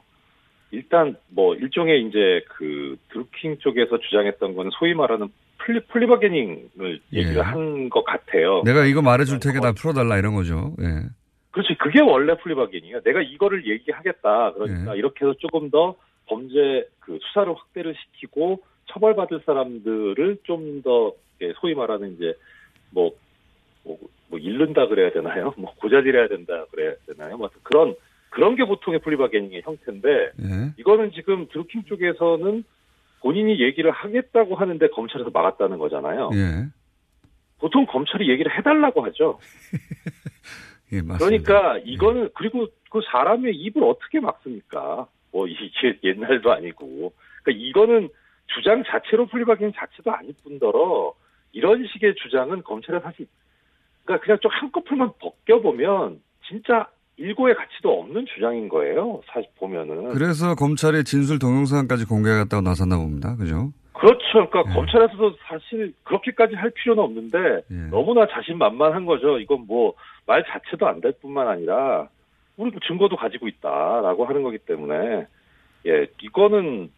[0.72, 5.28] 일단 뭐 일종의 이제 그 드루킹 쪽에서 주장했던 건 소위 말하는
[5.66, 8.62] 플리, 플리바게닝을 얘기를 한 것 같아요.
[8.66, 8.72] 예.
[8.72, 10.76] 내가 이거 말해줄 테니까 나 풀어달라 이런 거죠.
[10.82, 11.08] 예.
[11.52, 11.76] 그렇지.
[11.80, 13.02] 그게 원래 플리바게닝이야.
[13.02, 14.54] 내가 이거를 얘기하겠다.
[14.54, 14.98] 그러니까 예.
[14.98, 15.96] 이렇게 해서 조금 더
[16.28, 21.14] 범죄 그 수사를 확대를 시키고 처벌받을 사람들을 좀 더
[21.60, 22.34] 소위 말하는 이제
[22.92, 23.12] 뭐,
[23.84, 23.98] 뭐,
[24.30, 25.54] 뭐 잃는다 그래야 되나요?
[25.60, 27.38] 뭐 고자질해야 된다 그래야 되나요?
[27.38, 27.94] 뭐 그런
[28.30, 30.74] 그런 게 보통의 플리바게닝의 형태인데 예.
[30.78, 32.64] 이거는 지금 드루킹 쪽에서는
[33.26, 36.30] 본인이 얘기를 하겠다고 하는데 검찰에서 막았다는 거잖아요.
[36.36, 36.68] 예.
[37.58, 39.40] 보통 검찰이 얘기를 해달라고 하죠.
[40.94, 41.18] 예, 맞습니다.
[41.18, 45.08] 그러니까 이거는 그리고 그 사람의 입을 어떻게 막습니까?
[45.32, 47.14] 뭐 이게 옛날도 아니고.
[47.42, 48.10] 그러니까 이거는
[48.54, 51.16] 주장 자체로 플리바게닝 자체도 아닐 뿐더러
[51.52, 53.26] 이런 식의 주장은 검찰에 사실
[54.04, 59.22] 그러니까 그냥 좀 한꺼풀만 벗겨보면 진짜 일고의 가치도 없는 주장인 거예요.
[59.28, 60.14] 사실 보면은.
[60.14, 63.36] 그래서 검찰이 진술 동영상까지 공개하겠다고 나섰나 봅니다.
[63.38, 63.72] 그죠?
[63.94, 64.50] 그렇죠.
[64.50, 64.74] 그러니까 예.
[64.74, 67.38] 검찰에서도 사실 그렇게까지 할 필요는 없는데
[67.72, 67.76] 예.
[67.90, 69.40] 너무나 자신만만한 거죠.
[69.40, 69.94] 이건 뭐
[70.28, 72.10] 말 자체도 안 될 뿐만 아니라
[72.58, 75.28] 우리도 증거도 가지고 있다라고 하는 거기 때문에
[75.86, 76.90] 예 이거는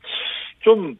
[0.62, 0.97] 좀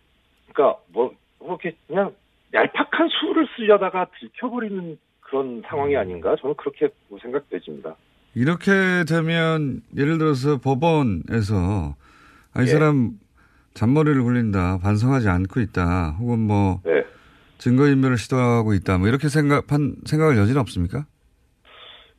[0.52, 2.14] 그러니까 뭐 이렇게 그냥
[2.54, 6.90] 얄팍한 수를 쓰려다가 들켜버리는 그런 상황이 아닌가 저는 그렇게
[7.22, 7.96] 생각되집니다.
[8.38, 8.72] 이렇게
[9.10, 11.96] 되면 예를 들어서 법원에서
[12.54, 12.68] 아, 이 예.
[12.68, 13.14] 사람
[13.74, 17.04] 잔머리를 굴린다, 반성하지 않고 있다, 혹은 뭐 네.
[17.58, 21.06] 증거인멸을 시도하고 있다, 뭐 이렇게 생각 판 생각할 여지는 없습니까?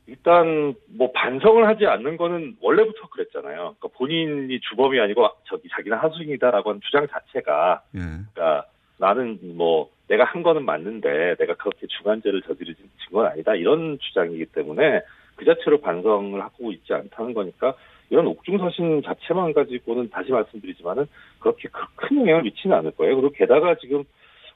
[0.07, 3.75] 일단 뭐 반성을 하지 않는 거는 원래부터 그랬잖아요.
[3.79, 7.99] 그러니까 본인이 주범이 아니고 저기 자기는 하수인이다라고 하는 주장 자체가 예.
[7.99, 8.65] 그러니까
[8.97, 12.75] 나는 뭐 내가 한 거는 맞는데 내가 그렇게 중한죄를 저지른
[13.13, 15.01] 건 아니다 이런 주장이기 때문에
[15.39, 17.73] 그 자체로 반성을 하고 있지 않다는 거니까
[18.09, 21.05] 이런 옥중서신 자체만 가지고는 다시 말씀드리지만은
[21.39, 23.15] 그렇게 그- 큰 영향을 미치는 않을 거예요.
[23.15, 24.03] 그리고 게다가 지금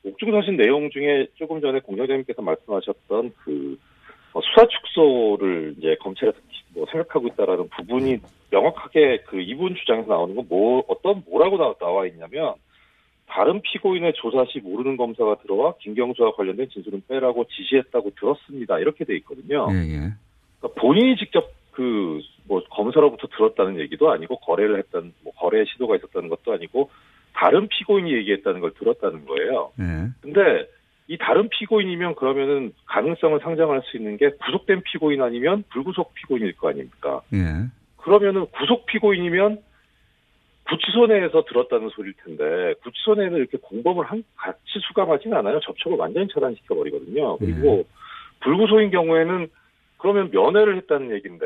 [0.04, 3.80] 옥중서신 내용 중에 조금 전에 공장장님께서 말씀하셨던 그
[4.34, 6.38] 어, 수사 축소를 이제 검찰에서
[6.74, 8.18] 뭐 생각하고 있다라는 부분이
[8.52, 12.56] 명확하게 그 이분 주장에서 나오는 건 뭐 어떤 뭐라고 나, 나와 있냐면
[13.28, 18.80] 다른 피고인의 조사 시 모르는 검사가 들어와 김경수와 관련된 진술은 빼라고 지시했다고 들었습니다.
[18.80, 19.68] 이렇게 돼 있거든요.
[19.72, 20.14] 예, 예.
[20.64, 26.30] 그러니까 본인이 직접 그 뭐 검사로부터 들었다는 얘기도 아니고 거래를 했던 뭐 거래 시도가 있었다는
[26.30, 26.90] 것도 아니고
[27.34, 29.72] 다른 피고인이 얘기했다는 걸 들었다는 거예요.
[29.80, 30.10] 예.
[30.22, 30.70] 근데
[31.08, 36.70] 이 다른 피고인이면 그러면은 가능성을 상정할 수 있는 게 구속된 피고인 아니면 불구속 피고인일 거
[36.70, 37.22] 아닙니까?
[37.34, 37.68] 예.
[37.98, 39.60] 그러면은 구속 피고인이면
[40.70, 45.60] 구치소 내에서 들었다는 소리일 텐데 구치소 내에는 이렇게 공범을 한, 같이 수감하진 않아요.
[45.60, 47.38] 접촉을 완전히 차단시켜 버리거든요.
[47.38, 47.86] 그리고
[48.42, 49.50] 불구속인 경우에는
[50.04, 51.46] 그러면 면회를 했다는 얘기인데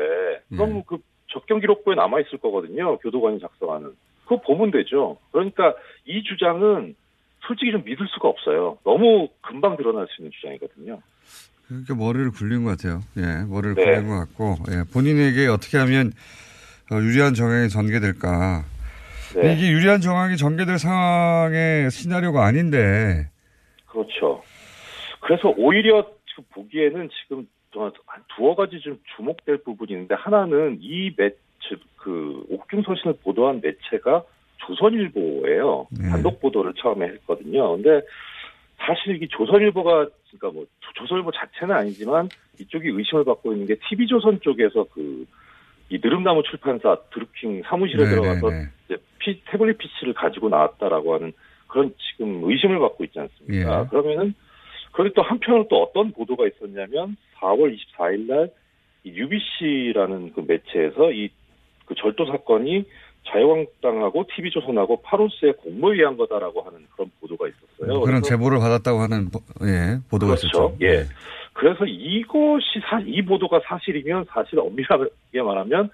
[0.50, 2.98] 그럼 그 접견 기록부에 남아 있을 거거든요.
[2.98, 3.92] 교도관이 작성하는.
[4.24, 5.16] 그거 보면 되죠.
[5.30, 6.96] 그러니까 이 주장은
[7.46, 8.76] 솔직히 좀 믿을 수가 없어요.
[8.82, 11.00] 너무 금방 드러날 수 있는 주장이거든요.
[11.68, 13.00] 그러니까 머리를 굴린 것 같아요.
[13.16, 13.84] 예, 머리를 네.
[13.84, 16.10] 굴린 것 같고, 예, 본인에게 어떻게 하면
[16.90, 18.64] 어, 유리한 정황이 전개될까.
[19.36, 19.52] 네.
[19.52, 23.30] 이게 유리한 정황이 전개될 상황의 시나리오가 아닌데,
[23.86, 24.42] 그렇죠.
[25.20, 31.30] 그래서 오히려 지금 보기에는 지금 한 두어 가지 좀 주목될 부분이 있는데 하나는 이 매,
[31.68, 34.24] 즉, 그 옥중 서신을 보도한 매체가
[34.58, 35.86] 조선일보예요.
[36.10, 37.76] 단독 보도를 처음에 했거든요.
[37.76, 38.00] 근데
[38.78, 42.28] 사실 이 조선일보가 그러니까 뭐 조- 조선일보 자체는 아니지만
[42.60, 45.26] 이쪽이 의심을 받고 있는 게 TV조선 쪽에서 그
[45.90, 48.68] 이 느릅나무 출판사 드루킹 사무실에 네, 들어가서 네, 네.
[48.84, 51.32] 이제 피, 태블릿 PC를 가지고 나왔다라고 하는
[51.66, 53.82] 그런 지금 의심을 받고 있지 않습니까?
[53.82, 53.86] 예.
[53.88, 54.34] 그러면은
[54.98, 58.50] 그런데 또 한편으로 또 어떤 보도가 있었냐면 4월 24일 날
[59.06, 61.28] UBC라는 그 매체에서 이
[61.86, 62.84] 그 절도 사건이
[63.28, 68.00] 자유한국당하고 TV조선하고 파로스의 공모위한 거다라고 하는 그런 보도가 있었어요.
[68.02, 70.46] 그런 제보를 받았다고 하는, 보- 예, 보도가 그렇죠.
[70.46, 70.76] 있었죠.
[70.82, 71.04] 예.
[71.54, 75.08] 그래서 이것이 사, 이 보도가 사실이면 사실 엄밀하게
[75.42, 75.88] 말하면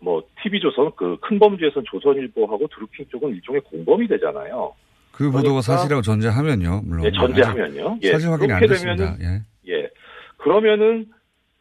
[0.00, 4.74] 뭐 TV조선 그 큰 범죄에선 조선일보하고 드루킹 쪽은 일종의 공범이 되잖아요.
[5.18, 7.04] 그 보도가 그러니까- 사실이라고 전제하면요, 물론.
[7.04, 7.96] 예, 전제하면요.
[7.96, 9.16] 아직 사실 확인이 안 됐습니다.
[9.16, 9.72] 되면은 예.
[9.74, 9.90] 예.
[10.38, 11.06] 그러면은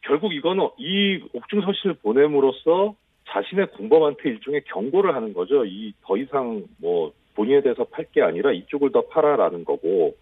[0.02, 2.96] 결국 이거는 이 옥중 서신을 보냄으로써
[3.30, 5.66] 자신의 공범한테 일종의 경고를 하는 거죠.
[5.66, 10.16] 이 더 이상 뭐 본인에 대해서 팔 게 아니라 이쪽을 더 팔아라는 거고.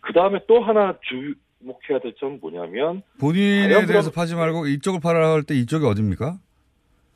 [0.00, 5.54] 그 다음에 또 하나 주목해야 될 점은 뭐냐면 본인에 대해서 파지 말고 이쪽을 팔아 할때
[5.54, 6.38] 이쪽이 어딥니까?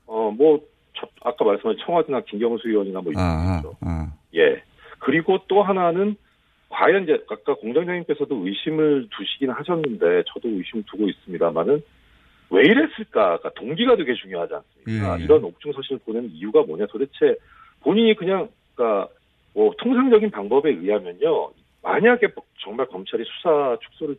[0.07, 0.61] 어뭐
[1.23, 4.13] 아까 말씀하신 청와대나 김경수 의원이나 뭐 아, 아, 아.
[4.35, 4.63] 예.
[4.99, 6.17] 그리고 또 하나는
[6.71, 11.83] 과연 이제 아까 공장장님께서도 의심을 두시긴 하셨는데 저도 의심 두고 있습니다만은
[12.51, 13.39] 왜 이랬을까?
[13.39, 15.17] 그러니까 동기가 되게 중요하지 않습니까?
[15.17, 15.25] 예, 예.
[15.25, 16.87] 이런 옥중 서신을 보내는 이유가 뭐냐?
[16.87, 17.37] 도대체
[17.81, 19.09] 본인이 그냥 그러니까
[19.55, 21.51] 뭐 통상적인 방법에 의하면요.
[21.83, 22.29] 만약에
[22.63, 24.17] 정말 검찰이 수사 축소를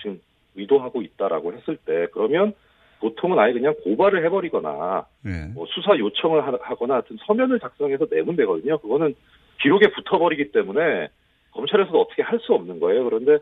[0.00, 0.20] 지금
[0.56, 2.54] 의도하고 있다라고 했을 때 그러면
[3.00, 5.52] 보통은 아예 그냥 고발을 해버리거나 예.
[5.54, 8.78] 뭐 수사 요청을 하- 하거나 하여튼 서면을 작성해서 내면 되거든요.
[8.78, 9.14] 그거는
[9.62, 11.08] 기록에 붙어버리기 때문에
[11.52, 13.04] 검찰에서도 어떻게 할 수 없는 거예요.
[13.04, 13.38] 그런데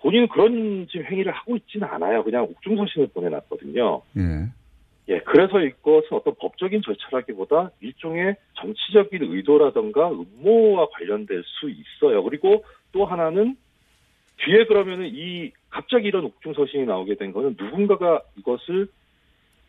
[0.00, 2.22] 본인은 그런 지금 행위를 하고 있지는 않아요.
[2.24, 4.02] 그냥 옥중서신을 보내놨거든요.
[4.18, 4.48] 예.
[5.08, 12.22] 예, 그래서 이것은 어떤 법적인 절차라기보다 일종의 정치적인 의도라던가 음모와 관련될 수 있어요.
[12.22, 13.56] 그리고 또 하나는
[14.38, 18.88] 뒤에 그러면은 이 갑자기 이런 옥중서신이 나오게 된 거는 누군가가 이것을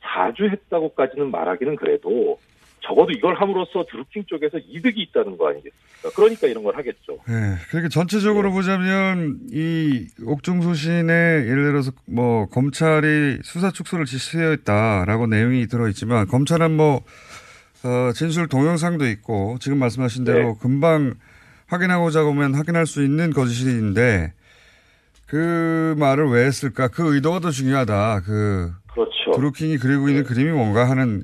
[0.01, 2.39] 자주 했다고까지는 말하기는 그래도
[2.85, 6.09] 적어도 이걸 함으로써 드루킹 쪽에서 이득이 있다는 거 아니겠습니까?
[6.15, 7.19] 그러니까 이런 걸 하겠죠.
[7.29, 7.57] 예.
[7.69, 11.11] 그러니까 전체적으로 보자면 이 옥중소신에
[11.47, 17.01] 예를 들어서 뭐 검찰이 수사 축소를 지시했다라고 내용이 들어있지만 검찰은 뭐
[17.83, 20.53] 어, 진술 동영상도 있고 지금 말씀하신 대로 네.
[20.59, 21.15] 금방
[21.67, 24.33] 확인하고자 보면 확인할 수 있는 거짓인데
[25.27, 26.87] 그 말을 왜 했을까?
[26.87, 28.21] 그 의도가 더 중요하다.
[28.25, 29.31] 그 그렇죠.
[29.35, 31.23] 드루킹이 그리고 있는 그림이 뭔가 하는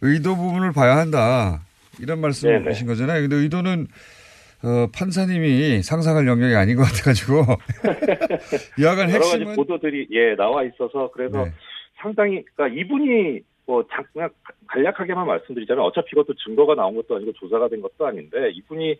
[0.00, 1.60] 의도 부분을 봐야 한다.
[2.00, 3.22] 이런 말씀이신 거잖아요.
[3.22, 3.86] 근데 의도는
[4.64, 7.44] 어, 판사님이 상상할 영역이 아닌 것 같아가지고
[8.80, 11.52] 여하간 여러 가지 핵심은 보도들이 예 나와 있어서 그래서 네.
[12.00, 14.28] 상당히 그러니까 이분이 뭐 자- 그냥
[14.68, 18.96] 간략하게만 말씀드리자면 어차피 이것도 증거가 나온 것도 아니고 조사가 된 것도 아닌데 이분이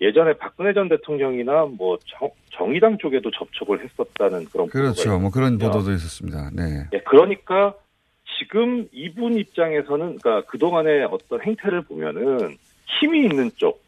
[0.00, 5.18] 예전에 박근혜 전 대통령이나 뭐 정, 정의당 쪽에도 접촉을 했었다는 그런 그렇죠.
[5.18, 5.58] 뭐 그런.
[5.58, 6.50] 보도도 있었습니다.
[6.52, 6.84] 네.
[6.92, 7.74] 예, 그러니까
[8.38, 12.56] 지금 이분 입장에서는 그러니까 그동안의 어떤 행태를 보면은
[13.00, 13.82] 힘이 있는 쪽,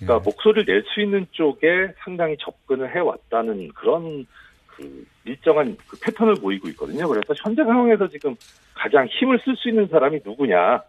[0.00, 0.06] 예.
[0.06, 4.26] 그러니까 목소리를 낼 수 있는 쪽에 상당히 접근을 해왔다는 그런
[4.66, 7.08] 그 일정한 그 패턴을 보이고 있거든요.
[7.08, 8.34] 그래서 현재 상황에서 지금
[8.74, 10.82] 가장 힘을 쓸 수 있는 사람이 누구냐?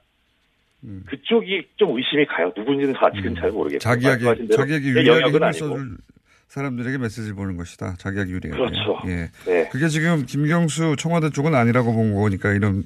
[0.83, 1.03] 음.
[1.07, 2.51] 그쪽이 좀 의심이 가요.
[2.55, 3.79] 누군지는 아직은 잘 모르겠어요.
[3.79, 4.93] 자기에게 자기에게
[5.45, 5.53] 아니고.
[5.69, 5.97] 써줄
[6.47, 7.95] 사람들에게 메시지를 보는 것이다.
[7.97, 8.57] 자기에게 유리하게.
[8.57, 8.99] 그렇죠.
[9.07, 9.29] 예.
[9.45, 9.69] 네.
[9.69, 12.83] 그게 지금 김경수 청와대 쪽은 아니라고 본 거니까 이런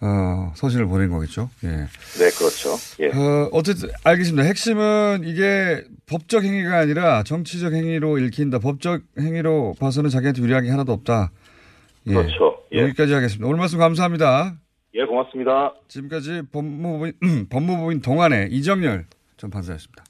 [0.00, 1.50] 어, 서신을 보낸 거겠죠.
[1.64, 1.68] 예.
[1.68, 2.76] 네, 그렇죠.
[3.00, 3.08] 예.
[3.08, 4.46] 어, 어쨌든 알겠습니다.
[4.46, 8.58] 핵심은 이게 법적 행위가 아니라 정치적 행위로 읽힌다.
[8.60, 11.30] 법적 행위로 봐서는 자기한테 유리한 게 하나도 없다.
[12.06, 12.14] 예.
[12.14, 12.62] 그렇죠.
[12.72, 12.82] 예.
[12.82, 13.46] 여기까지 하겠습니다.
[13.46, 14.56] 오늘 말씀 감사합니다.
[14.94, 15.74] 예, 고맙습니다.
[15.88, 17.12] 지금까지 법무부인,
[17.50, 20.04] 법무부인 동안의 이정열 전 판사였습니다.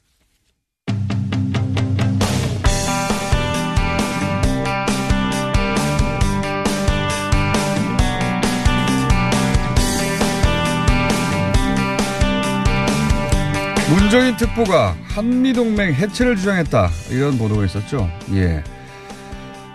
[13.89, 16.89] 문정인 특보가 한미동맹 해체를 주장했다.
[17.09, 18.07] 이런 보도가 있었죠.
[18.33, 18.63] 예.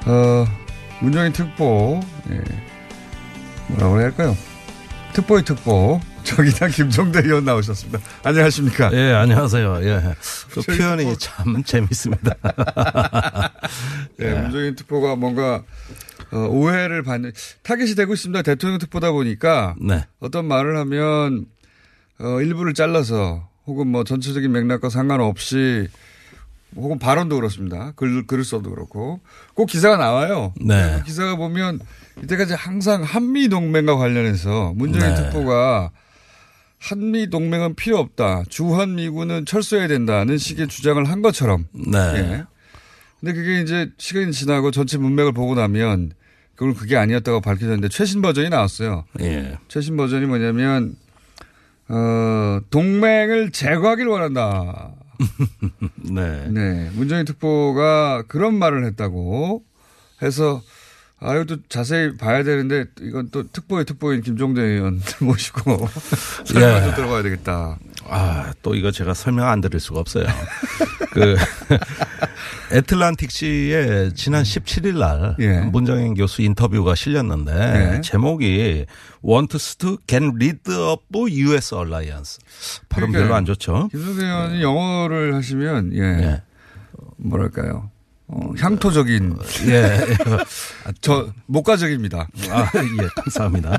[0.06, 0.46] 어,
[1.00, 2.00] 문정인 특보,
[2.30, 2.40] 예.
[3.68, 4.36] 뭐라고 해야 할까요?
[5.14, 6.00] 특보의 특보.
[6.22, 7.98] 저기당 김종대 의원 나오셨습니다.
[8.22, 8.90] 안녕하십니까?
[8.94, 9.80] 예, 안녕하세요.
[9.82, 10.14] 예.
[10.52, 12.34] 그 표현이 참 재밌습니다.
[14.20, 15.62] 예, 문정인 특보가 뭔가
[16.32, 18.42] 어, 오해를 받는 타겟이 되고 있습니다.
[18.42, 20.06] 대통령 특보다 보니까 네.
[20.20, 21.46] 어떤 말을 하면
[22.20, 25.88] 어, 일부를 잘라서 혹은 뭐 전체적인 맥락과 상관없이
[26.76, 27.92] 혹은 발언도 그렇습니다.
[27.96, 29.20] 글, 글을 써도 그렇고
[29.54, 30.52] 꼭 기사가 나와요.
[30.60, 30.96] 네.
[30.98, 31.80] 그 기사가 보면
[32.22, 35.22] 이때까지 항상 한미 동맹과 관련해서 문재인 네.
[35.22, 35.90] 특보가
[36.78, 38.44] 한미 동맹은 필요 없다.
[38.48, 41.66] 주한 미군은 철수해야 된다는 식의 주장을 한 것처럼.
[41.72, 41.98] 네.
[41.98, 42.44] 예.
[43.20, 46.12] 근데 그게 이제 시간이 지나고 전체 문맥을 보고 나면
[46.56, 49.04] 그걸 그게 아니었다고 밝혀졌는데 최신 버전이 나왔어요.
[49.20, 49.56] 예.
[49.68, 50.96] 최신 버전이 뭐냐면
[51.88, 54.92] 어, 동맹을 제거하길 원한다.
[56.10, 56.48] 네.
[56.48, 56.90] 네.
[56.94, 59.62] 문정인 특보가 그런 말을 했다고
[60.22, 60.62] 해서
[61.20, 65.88] 아, 이것도 자세히 봐야 되는데 이건 또 특보의 특보인 김종대 의원 모시고
[66.44, 67.78] 설명 좀 들어가야 되겠다.
[68.08, 70.26] 아, 또 이거 제가 설명 안 드릴 수가 없어요.
[71.12, 71.36] 그,
[72.72, 75.60] 애틀란틱시에 지난 17일 날 예.
[75.60, 78.00] 문정인 교수 인터뷰가 실렸는데 예.
[78.00, 78.86] 제목이
[79.24, 82.38] wants to get rid of US alliance.
[82.88, 83.22] 발음 그러니까요.
[83.24, 83.88] 별로 안 좋죠.
[83.90, 86.42] 김종대 의원이 영어를 하시면 예.
[87.16, 87.90] 뭐랄까요?
[88.26, 89.36] 어, 향토적인
[89.68, 90.00] 예.
[91.02, 92.26] 저 목가적입니다.
[92.50, 93.78] 아, 예, 감사합니다.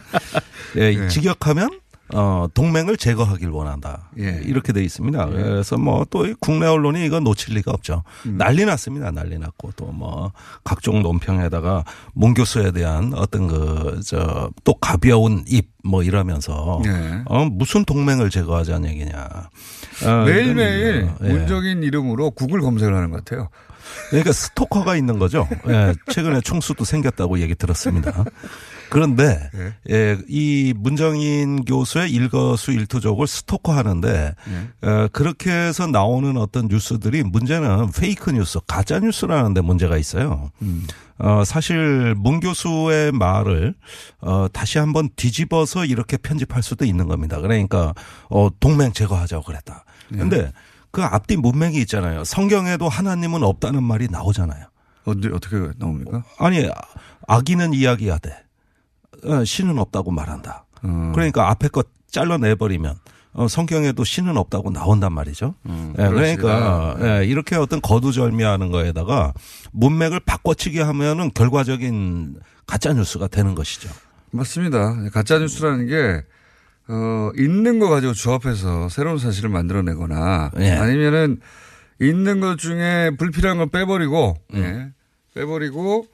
[0.77, 1.07] 예, 예.
[1.07, 1.79] 직역하면
[2.13, 4.09] 어, 동맹을 제거하길 원한다.
[4.19, 4.39] 예.
[4.43, 5.25] 이렇게 돼 있습니다.
[5.27, 8.03] 그래서 뭐 또 국내 언론이 이거 놓칠 리가 없죠.
[8.25, 8.37] 음.
[8.37, 9.09] 난리 났습니다.
[9.11, 10.31] 난리 났고 또 뭐
[10.63, 17.21] 각종 논평에다가 문 교수에 대한 어떤 그 저 또 가벼운 입 뭐 이러면서 예.
[17.25, 19.49] 어 무슨 동맹을 제거하자는 얘기냐.
[20.05, 21.27] 어, 매일매일 예.
[21.29, 23.49] 문적인 이름으로 구글 검색을 하는 것 같아요.
[24.09, 25.47] 그러니까 스토커가 있는 거죠.
[25.69, 28.25] 예, 최근에 총수도 생겼다고 얘기 들었습니다.
[28.89, 29.49] 그런데
[29.89, 34.33] 예, 이 문정인 교수의 일거수일투족을 스토커 하는데
[34.81, 40.51] 어, 그렇게 해서 나오는 어떤 뉴스들이 문제는 페이크 뉴스, 가짜 뉴스라는 데 문제가 있어요.
[41.17, 43.73] 어, 사실 문 교수의 말을
[44.21, 47.39] 어, 다시 한번 뒤집어서 이렇게 편집할 수도 있는 겁니다.
[47.39, 47.93] 그러니까
[48.29, 49.85] 어, 동맹 제거하자고 그랬다.
[50.09, 50.51] 근데
[50.91, 52.23] 그 앞뒤 문맥이 있잖아요.
[52.23, 54.65] 성경에도 하나님은 없다는 말이 나오잖아요.
[55.05, 56.23] 어디 어떻게 나옵니까?
[56.39, 56.69] 아니
[57.27, 58.35] 아기는 이야기하되 어,
[59.45, 60.65] 신은 없다고 말한다.
[60.83, 61.11] 음.
[61.13, 62.95] 그러니까 앞에 것 잘라내버리면
[63.33, 65.55] 어, 성경에도 신은 없다고 나온단 말이죠.
[65.67, 67.19] 예, 그러니까 그렇습니다.
[67.21, 69.33] 예, 이렇게 어떤 거두절미하는 거에다가
[69.73, 73.89] 문맥을 바꿔치기 하면은 결과적인 가짜 뉴스가 되는 것이죠.
[74.31, 75.09] 맞습니다.
[75.11, 76.23] 가짜 뉴스라는 게
[76.87, 80.71] 어, 있는 거 가지고 조합해서 새로운 사실을 만들어내거나 예.
[80.71, 81.39] 아니면은
[81.99, 84.57] 있는 것 중에 불필요한 걸 빼버리고 음.
[84.57, 85.39] 예.
[85.39, 86.05] 빼버리고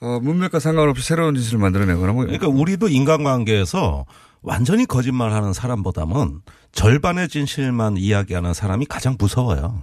[0.00, 4.06] 어, 문맥과 상관없이 새로운 짓을 만들어내거나 뭐 그러니까 우리도 인간관계에서
[4.42, 6.40] 완전히 거짓말하는 사람보다는
[6.72, 9.82] 절반의 진실만 이야기하는 사람이 가장 무서워요.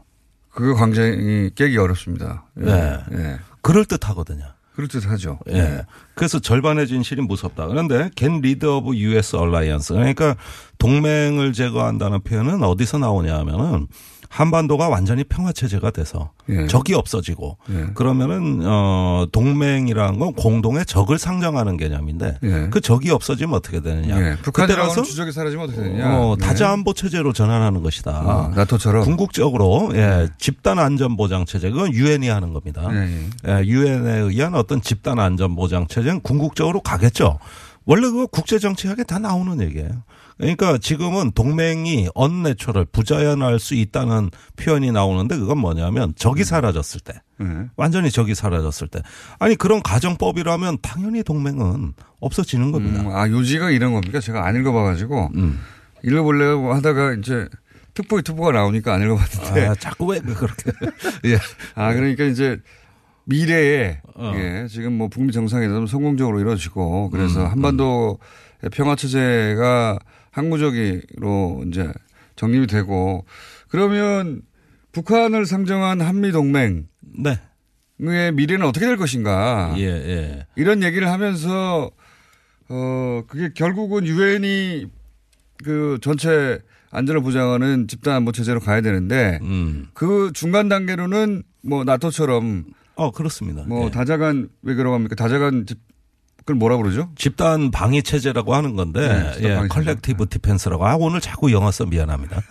[0.49, 2.45] 그거 굉장히 깨기 어렵습니다.
[2.59, 2.63] 예.
[2.65, 2.99] 네.
[3.13, 3.39] 예.
[3.61, 4.45] 그럴 듯 하거든요.
[4.73, 5.39] 그럴 듯 하죠.
[5.49, 5.85] 예.
[6.15, 7.67] 그래서 절반의 진실이 무섭다.
[7.67, 9.95] 그런데 get rid of US alliance.
[9.95, 10.35] 그러니까
[10.79, 13.87] 동맹을 제거한다는 표현은 어디서 나오냐 하면은
[14.29, 16.67] 한반도가 완전히 평화 체제가 돼서 예.
[16.67, 17.85] 적이 없어지고 예.
[17.93, 22.67] 그러면은 어 동맹이라는 건 공동의 적을 상정하는 개념인데 예.
[22.69, 24.19] 그 적이 없어지면 어떻게 되느냐?
[24.19, 24.37] 예.
[24.41, 26.17] 그때 가서 주적이 사라지면 어떻게 되냐.
[26.17, 26.43] 어, 예.
[26.43, 28.11] 다자 안보 체제로 전환하는 것이다.
[28.11, 29.03] 아, 나토처럼.
[29.03, 32.87] 궁극적으로 예, 집단 안전 보장 체제 그건 유엔이 하는 겁니다.
[32.91, 37.39] 예, 예, 유엔에 의한 어떤 집단 안전 보장 체제는 궁극적으로 가겠죠.
[37.87, 39.89] 원래 그거 국제 정치학에 다 나오는 얘기예요.
[40.37, 47.13] 그러니까 지금은 동맹이 언내초를 부자연할 수 있다는 표현이 나오는데 그건 뭐냐면 적이 사라졌을 때.
[47.41, 47.45] 예.
[47.77, 49.01] 완전히 적이 사라졌을 때.
[49.39, 53.01] 아니 그런 가정법이라면 당연히 동맹은 없어지는 겁니다.
[53.01, 54.19] 음, 아, 요지가 이런 겁니까?
[54.19, 55.31] 제가 안 읽어봐가지고.
[55.35, 55.59] 음.
[56.03, 57.47] 읽어보려고 하다가 이제
[57.93, 59.65] 특보의 특보가 나오니까 안 읽어봤는데.
[59.65, 60.71] 아, 자꾸 왜 그렇게.
[61.25, 61.39] 예.
[61.73, 62.59] 아, 그러니까 이제
[63.27, 64.33] 미래에 어.
[64.35, 68.15] 예, 지금 뭐 북미 정상회담 성공적으로 이루어지고 그래서 음, 한반도에
[68.71, 69.99] 평화 체제가
[70.31, 71.91] 항구적으로 이제
[72.37, 73.25] 정립이 되고
[73.67, 74.41] 그러면
[74.93, 77.39] 북한을 상정한 한미 동맹 네.
[77.99, 79.73] 의 미래는 어떻게 될 것인가?
[79.77, 80.45] 예, 예.
[80.55, 81.89] 이런 얘기를 하면서
[82.69, 84.85] 어 그게 결국은 유엔이
[85.63, 86.59] 그 전체
[86.91, 89.87] 안전을 보장하는 집단 안보 체제로 가야 되는데 음.
[89.93, 92.65] 그 중간 단계로는 뭐 나토처럼
[92.97, 93.63] 어 그렇습니다.
[93.67, 93.91] 뭐 예.
[93.91, 95.15] 다자간 왜 그러고 합니까?
[95.15, 95.79] 다자간 집
[96.47, 97.09] 그걸 뭐라 그러죠?
[97.17, 99.67] 집단 방위 체제라고 하는 건데 네, 예.
[99.67, 102.41] collective defense라고 아 오늘 자꾸 영어 써 미안합니다.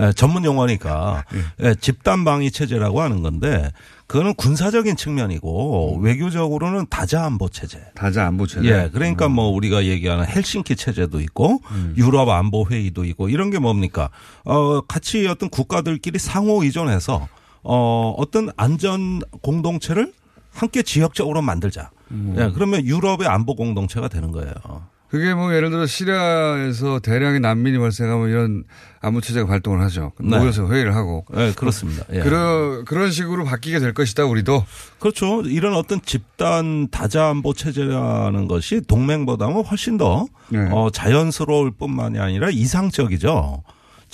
[0.00, 1.24] 예, 전문 용어니까
[1.62, 3.70] 예, 집단 방위 체제라고 하는 건데
[4.08, 7.80] 그거는 군사적인 측면이고 외교적으로는 다자 안보 체제.
[7.94, 8.66] 다자 안보 체제.
[8.68, 11.60] 예, 그러니까 뭐 우리가 얘기하는 헬싱키 체제도 있고
[11.96, 14.10] 유럽 안보 회의도 있고 이런 게 뭡니까?
[14.44, 17.28] 어 같이 어떤 국가들끼리 상호 의존해서
[17.64, 20.12] 어 어떤 안전 공동체를
[20.52, 21.90] 함께 지역적으로 만들자.
[22.36, 24.52] 예, 그러면 유럽의 안보 공동체가 되는 거예요.
[25.08, 28.64] 그게 뭐 예를 들어 시리아에서 대량의 난민이 발생하면 이런
[29.00, 30.10] 안보 체제가 발동을 하죠.
[30.18, 30.38] 네.
[30.38, 31.24] 모여서 회의를 하고.
[31.36, 32.04] 예, 그렇습니다.
[32.12, 32.20] 예.
[32.20, 34.24] 그런 그런 식으로 바뀌게 될 것이다.
[34.24, 34.64] 우리도.
[34.98, 35.42] 그렇죠.
[35.42, 40.68] 이런 어떤 집단 다자 안보 체제라는 것이 동맹보다는 훨씬 더 네.
[40.72, 43.62] 어, 자연스러울 뿐만이 아니라 이상적이죠.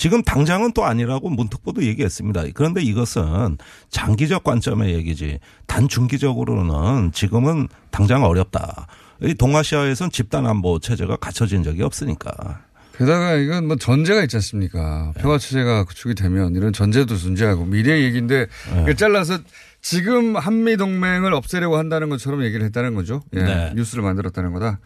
[0.01, 2.45] 지금 당장은 또 아니라고 문특보도 얘기했습니다.
[2.55, 3.59] 그런데 이것은
[3.91, 5.37] 장기적 관점의 얘기지
[5.67, 8.87] 단중기적으로는 지금은 당장 어렵다.
[9.21, 12.61] 이 동아시아에선 집단 안보 체제가 갖춰진 적이 없으니까.
[12.97, 15.13] 게다가 이건 뭐 전제가 있지 않습니까?
[15.19, 18.47] 평화 체제가 구축이 되면 이런 전제도 존재하고 미래 얘기인데
[18.81, 19.37] 이걸 잘라서
[19.83, 23.21] 지금 한미 동맹을 없애려고 한다는 것처럼 얘기를 했다는 거죠.
[23.35, 23.43] 예.
[23.43, 23.73] 네.
[23.75, 24.79] 뉴스를 만들었다는 거다.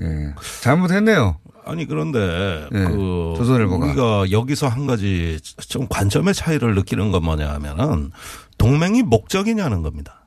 [0.00, 0.34] 예.
[0.62, 1.38] 잘못했네요.
[1.64, 2.84] 아니 그런데 예.
[2.84, 3.86] 그 조선일보가.
[3.86, 5.38] 우리가 여기서 한 가지
[5.68, 8.10] 좀 관점의 차이를 느끼는 건 뭐냐 하면은
[8.58, 10.26] 동맹이 목적이냐는 겁니다.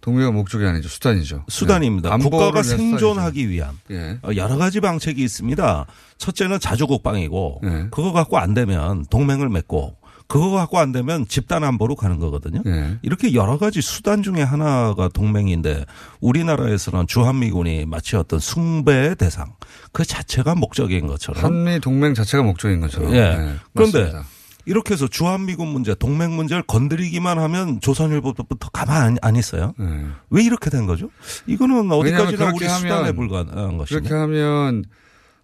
[0.00, 0.88] 동맹가 목적이 아니죠.
[0.88, 1.44] 수단이죠.
[1.48, 2.08] 수단입니다.
[2.08, 2.12] 예.
[2.14, 4.18] 안보를 국가가 위한 생존하기 위한 예.
[4.22, 5.86] 어, 여러 가지 방책이 있습니다.
[6.18, 7.68] 첫째는 자주국방이고 예.
[7.90, 9.96] 그거 갖고 안 되면 동맹을 맺고
[10.32, 12.62] 그거 갖고 안 되면 집단 안보로 가는 거거든요.
[12.64, 12.96] 예.
[13.02, 15.84] 이렇게 여러 가지 수단 중에 하나가 동맹인데
[16.22, 19.52] 우리나라에서는 주한미군이 마치 어떤 숭배의 대상
[19.92, 23.12] 그 자체가 목적인 것처럼 한미 동맹 자체가 목적인 것처럼.
[23.12, 23.18] 예.
[23.18, 23.54] 예.
[23.74, 24.24] 그런데 맞습니다.
[24.64, 29.74] 이렇게 해서 주한미군 문제, 동맹 문제를 건드리기만 하면 조선일보부터 가만 안, 안 있어요.
[29.80, 29.84] 예.
[30.30, 31.10] 왜 이렇게 된 거죠?
[31.46, 34.00] 이거는 어디까지나 우리 그렇게 수단에 하면 불과한 것이죠.
[34.00, 34.84] 그렇게 하면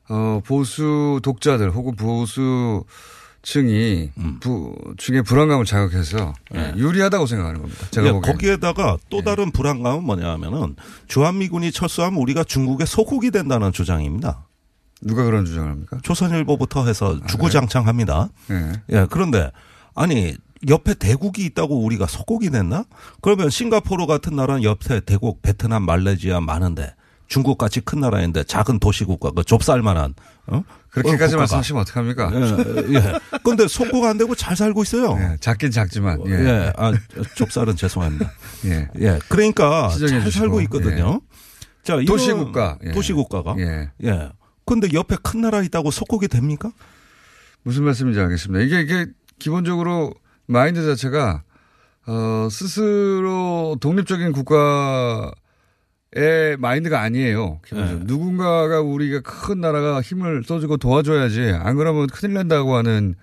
[0.09, 2.85] 어 보수 독자들 혹은 보수
[3.43, 4.39] 층이 음.
[4.41, 7.87] 부, 층의 불안감을 자극해서 예, 유리하다고 생각하는 겁니다.
[7.91, 8.13] 제가 예.
[8.13, 10.77] 거기에다가 또 다른 불안감은 뭐냐 하면은
[11.07, 14.47] 주한미군이 철수하면 우리가 중국의 소국이 된다는 주장입니다.
[15.01, 15.99] 누가 그런 주장을 합니까?
[16.03, 18.29] 조선일보부터 해서 주구장창합니다.
[18.51, 18.73] 예.
[18.91, 19.51] 예, 그런데
[19.95, 20.37] 아니
[20.69, 22.85] 옆에 대국이 있다고 우리가 소국이 됐나?
[23.21, 26.95] 그러면 싱가포르 같은 나라는 옆에 대국, 베트남, 말레이시아 많은데
[27.29, 30.15] 중국 같이 큰 나라인데 작은 도시국가 그 좁쌀만한
[30.47, 30.65] 어?
[30.91, 31.37] 그렇게까지 국가가.
[31.41, 32.31] 말씀하시면 어떡합니까?
[32.35, 33.39] 예, 예.
[33.45, 35.17] 근데 속국 안 되고 잘 살고 있어요.
[35.21, 36.21] 예, 작긴 작지만.
[36.27, 36.33] 예.
[36.33, 36.73] 예.
[36.77, 36.93] 아,
[37.37, 38.33] 좁쌀은 죄송합니다.
[38.65, 38.89] 예.
[39.01, 39.19] 예.
[39.29, 40.31] 그러니까 잘 주시고.
[40.31, 41.21] 살고 있거든요.
[41.85, 42.79] 자, 이런 도시국가.
[42.85, 42.93] 예.
[42.93, 43.55] 도시국가가.
[43.59, 43.91] 예.
[44.05, 44.31] 예.
[44.65, 46.71] 근데 옆에 큰 나라 있다고 속국이 됩니까?
[47.63, 48.65] 무슨 말씀인지 알겠습니다.
[48.65, 49.07] 이게, 이게
[49.39, 50.15] 기본적으로
[50.47, 51.43] 마인드 자체가,
[52.07, 55.31] 어, 스스로 독립적인 국가
[56.15, 57.61] 의 마인드가 아니에요.
[57.67, 58.05] 기본적으로.
[58.07, 61.53] 누군가가 우리가 큰 나라가 힘을 써주고 도와줘야지.
[61.59, 63.15] 안 그러면 큰일 난다고 하는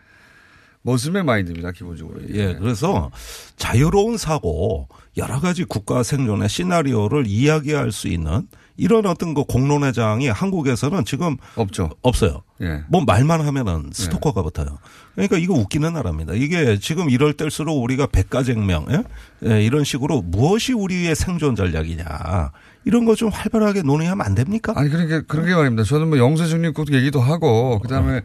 [0.85, 1.71] 모습의 마인드입니다.
[1.71, 2.21] 기본적으로.
[2.33, 2.53] 예.
[2.55, 3.09] 그래서
[3.57, 11.05] 자유로운 사고, 여러 가지 국가 생존의 시나리오를 이야기할 수 있는 이런 어떤 그 공론회장이 한국에서는
[11.05, 11.89] 지금 없죠.
[12.03, 12.43] 없어요.
[12.61, 12.83] 예.
[12.87, 14.77] 뭐 말만 하면은 스토커가 붙어요.
[15.15, 16.33] 그러니까 이거 웃기는 나라입니다.
[16.33, 19.03] 이게 지금 이럴 때일수록 우리가 백가쟁명 예?
[19.49, 22.51] 예, 이런 식으로 무엇이 우리의 생존 전략이냐
[22.83, 24.73] 이런 거 좀 활발하게 논의하면 안 됩니까?
[24.75, 25.83] 아니 그러니까 그런 게 말입니다.
[25.83, 28.21] 저는 뭐 영세 중립국 얘기도 하고 그다음에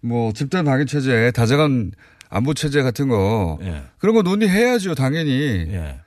[0.00, 1.92] 뭐 집단 방위 체제, 다자간
[2.30, 3.82] 안보 체제 같은 거 예.
[3.98, 5.66] 그런 거 논의해야죠, 당연히.
[5.70, 6.00] 예.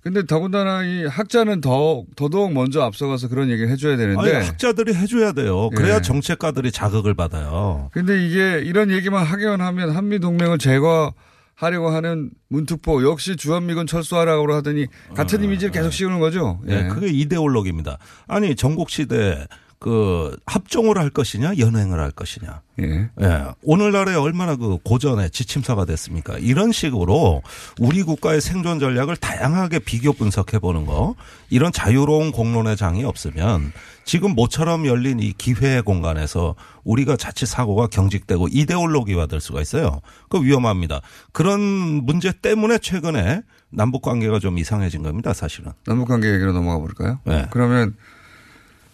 [0.00, 4.36] 근데 더군다나 이 학자는 더 더더욱 먼저 앞서가서 그런 얘기를 해줘야 되는데.
[4.36, 5.68] 아니, 학자들이 해줘야 돼요.
[5.70, 6.00] 그래야 예.
[6.00, 7.90] 정책가들이 자극을 받아요.
[7.92, 14.86] 근데 이게 이런 얘기만 하기만 하면 한미 동맹을 제거하려고 하는 문특보 역시 주한미군 철수하라고 하더니
[15.14, 16.60] 같은 이미지를 계속 씌우는 거죠.
[16.68, 17.98] 예, 그게 이데올로기입니다.
[18.28, 19.48] 아니 전국 시대
[19.78, 22.62] 그 합종을 할 것이냐 연행을 할 것이냐.
[22.80, 23.08] 예.
[23.20, 23.44] 예.
[23.62, 26.38] 오늘날에 얼마나 그 고전의 지침서가 됐습니까?
[26.38, 27.42] 이런 식으로
[27.78, 31.14] 우리 국가의 생존 전략을 다양하게 비교 분석해 보는 거
[31.50, 33.72] 이런 자유로운 공론의 장이 없으면
[34.04, 36.54] 지금 모처럼 열린 이 기회의 공간에서
[36.84, 40.00] 우리가 자칫 사고가 경직되고 이데올로기화 될 수가 있어요.
[40.28, 41.00] 그 위험합니다.
[41.32, 45.72] 그런 문제 때문에 최근에 남북 관계가 좀 이상해진 겁니다, 사실은.
[45.86, 47.18] 남북 관계 얘기로 넘어가 볼까요?
[47.24, 47.46] 네.
[47.50, 47.96] 그러면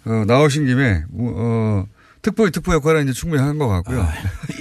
[0.05, 1.85] 어, 나오신 김에 어,
[2.23, 4.01] 특보의 특보 역할은 이제 충분히 한 것 같고요.
[4.03, 4.13] 아,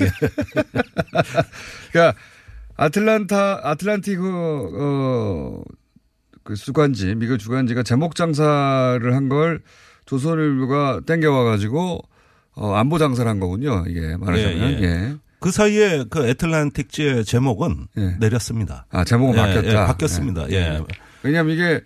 [0.01, 0.09] 예.
[1.91, 2.17] 그러니까
[2.77, 5.63] 아틀란타 아틀란티그 어,
[6.43, 9.61] 그 주간지 미국 주간지가 제목 장사를 한 걸
[10.05, 12.01] 조선일보가 땡겨와 가지고
[12.53, 13.85] 어, 안보 장사를 한 거군요.
[13.87, 14.83] 이게 말하자면 예, 예.
[14.83, 15.15] 예.
[15.39, 17.87] 그 사이에 그 애틀란틱지의 제목은
[18.19, 18.85] 내렸습니다.
[18.91, 19.69] 아 제목은 예, 바뀌었다.
[19.69, 20.49] 예, 바뀌었습니다.
[20.51, 20.55] 예.
[20.55, 20.83] 예.
[21.23, 21.81] 왜냐하면 이게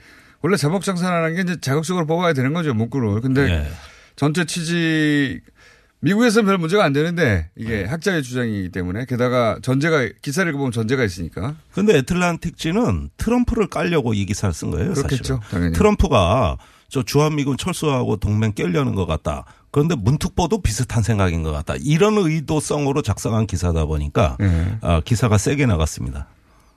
[0.46, 3.22] 원래 제목 장사라는 게 이제 자극적으로 뽑아야 되는 거죠 문구를.
[3.22, 3.68] 근데 예.
[4.16, 5.42] 전체 취지
[6.02, 7.86] 미국에서는 별 문제가 안 되는데 이게 네.
[7.86, 14.54] 학자의 주장이기 때문에 게다가 전제가 기사를 읽어보면 전제가 있으니까 근데 애틀란틱지는 트럼프를 깔려고 이 기사를
[14.54, 14.94] 쓴 거예요.
[14.94, 15.40] 그렇겠죠, 사실은.
[15.50, 15.74] 당연히.
[15.74, 16.58] 트럼프가
[16.90, 19.46] 저 주한미군 철수하고 동맹 깨려는 것 같다.
[19.72, 21.74] 그런데 문특보도 비슷한 생각인 것 같다.
[21.80, 24.78] 이런 의도성으로 작성한 기사다 보니까 예.
[24.82, 26.28] 아, 기사가 세게 나갔습니다.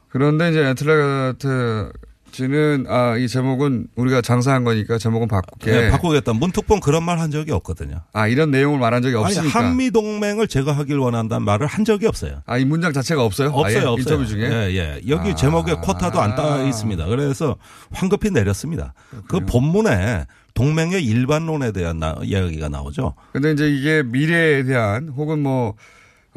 [0.08, 1.92] 그런데 이제 애틀란트
[2.32, 5.86] 지는 아 이 제목은 우리가 장사한 거니까 제목은 바꾸게.
[5.86, 6.32] 예, 바꾸겠다.
[6.34, 8.02] 문특보는 그런 말 한 적이 없거든요.
[8.12, 9.58] 아 이런 내용을 말한 적이 아니, 없으니까.
[9.58, 12.42] 한미 동맹을 제거하길 원한다는 말을 한 적이 없어요.
[12.46, 13.48] 아 이 문장 자체가 없어요?
[13.48, 13.86] 없어요, 아 예?
[13.86, 13.98] 없어요.
[13.98, 14.42] 인터뷰 중에.
[14.50, 15.00] 예, 예.
[15.08, 15.34] 여기 아.
[15.34, 17.06] 제목에 쿼타도 안 따 있습니다.
[17.06, 17.56] 그래서
[17.92, 18.92] 황급히 내렸습니다.
[19.28, 23.14] 그 본문에 동맹의 일반론에 대한 나, 이야기가 나오죠.
[23.32, 25.74] 근데 이제 이게 미래에 대한 혹은 뭐 어,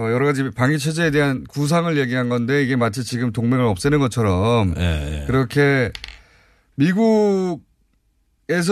[0.10, 5.26] 여러 가지 방위 체제에 대한 구상을 얘기한 건데 이게 마치 지금 동맹을 없애는 것처럼 예,
[5.28, 5.92] 그렇게
[6.76, 7.62] 미국에서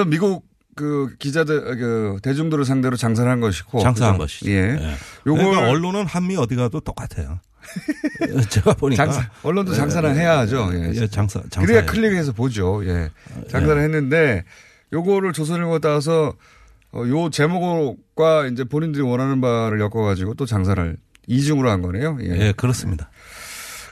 [0.07, 4.23] 미국 그 기자들 그 대중들을 상대로 장사를 한 것이고 장사한 그죠?
[4.23, 4.49] 것이죠.
[4.49, 4.77] 예.
[4.79, 4.95] 예.
[5.27, 7.39] 요걸 그러니까 언론은 한미 어디 가도 똑같아요.
[8.49, 10.69] 제가 보니까 장사, 언론도 장사는 해야 하죠.
[10.73, 10.91] 예.
[10.95, 11.61] 예, 장사, 장사.
[11.61, 12.81] 그래야 클릭해서 보죠.
[12.85, 13.09] 예.
[13.49, 13.83] 장사를 예.
[13.83, 14.45] 했는데
[14.93, 16.33] 요거를 조선일보 따서
[16.91, 20.97] 어, 요 제목과 이제 본인들이 원하는 바를 엮어가지고 또 장사를
[21.29, 22.17] 이중으로 한 거네요.
[22.21, 22.47] 예.
[22.47, 23.09] 예, 그렇습니다.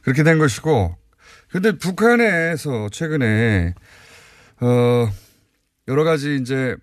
[0.01, 0.95] 그렇게 된 것이고.
[1.49, 3.73] 근데 북한에서 최근에,
[4.59, 5.09] 어,
[5.87, 6.75] 여러 가지 이제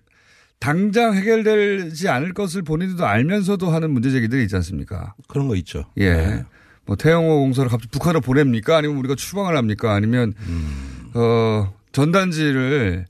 [0.59, 5.13] 당장 해결되지 않을 것을 본인들도 알면서도 하는 문제 제기들이 있지 않습니까?
[5.27, 5.85] 그런 거 있죠.
[5.97, 6.13] 예.
[6.13, 6.43] 네.
[6.85, 8.77] 뭐 태영호 공사를 갑자기 북한으로 보냅니까?
[8.77, 9.93] 아니면 우리가 추방을 합니까?
[9.93, 11.11] 아니면, 음.
[11.13, 13.05] 어, 전단지를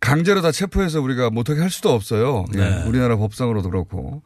[0.00, 2.44] 강제로 다 체포해서 우리가 못하게 할 수도 없어요.
[2.54, 2.58] 예.
[2.58, 2.84] 네.
[2.86, 4.22] 우리나라 법상으로도 그렇고.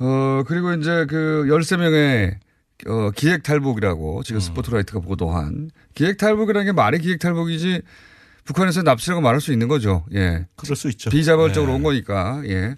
[0.00, 2.36] 어, 그리고 이제 그 13명의
[2.86, 4.22] 어, 기획 탈북이라고 음.
[4.22, 7.82] 지금 스포트라이트가 보도한 기획 탈북이라는 게 말이 기획 탈북이지
[8.44, 10.04] 북한에서 납치라고 말할 수 있는 거죠.
[10.14, 10.46] 예.
[10.56, 11.10] 그럴 수 있죠.
[11.10, 11.76] 비자발적으로 예.
[11.76, 12.40] 온 거니까.
[12.46, 12.76] 예.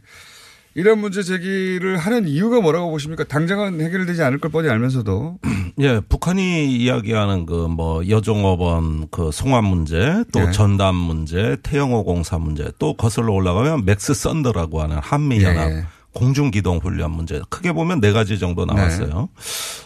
[0.74, 3.24] 이런 문제 제기를 하는 이유가 뭐라고 보십니까?
[3.24, 5.38] 당장은 해결되지 않을 걸 뻔히 알면서도.
[5.80, 10.50] 예, 북한이 이야기하는 그 뭐 여종업원 그 송환 문제, 또 예.
[10.52, 15.84] 전단 문제, 태영호 공사 문제, 또 거슬러 올라가면 맥스 썬더라고 하는 한미 연합 예.
[16.12, 19.28] 공중 기동 훈련 문제 크게 보면 네 가지 정도 나왔어요.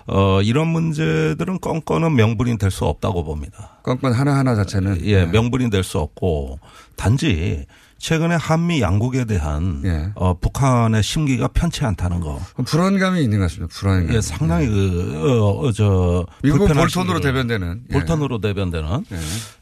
[0.06, 3.78] 어 이런 문제들은 건건은 명분이 될 수 없다고 봅니다.
[3.82, 5.04] 건건 하나하나 자체는.
[5.06, 6.58] 예, 명분이 될 수 없고
[6.96, 7.66] 단지
[8.04, 10.10] 최근에 한미 양국에 대한 예.
[10.14, 12.38] 어, 북한의 심기가 편치 않다는 거.
[12.66, 13.74] 불안감이 있는 것 같습니다.
[13.74, 14.14] 불안감.
[14.14, 16.26] 예, 상당히 그, 어, 어, 저.
[16.42, 17.84] 불편한 볼턴으로 대변되는.
[17.88, 17.92] 예.
[17.94, 19.06] 볼턴으로 대변되는.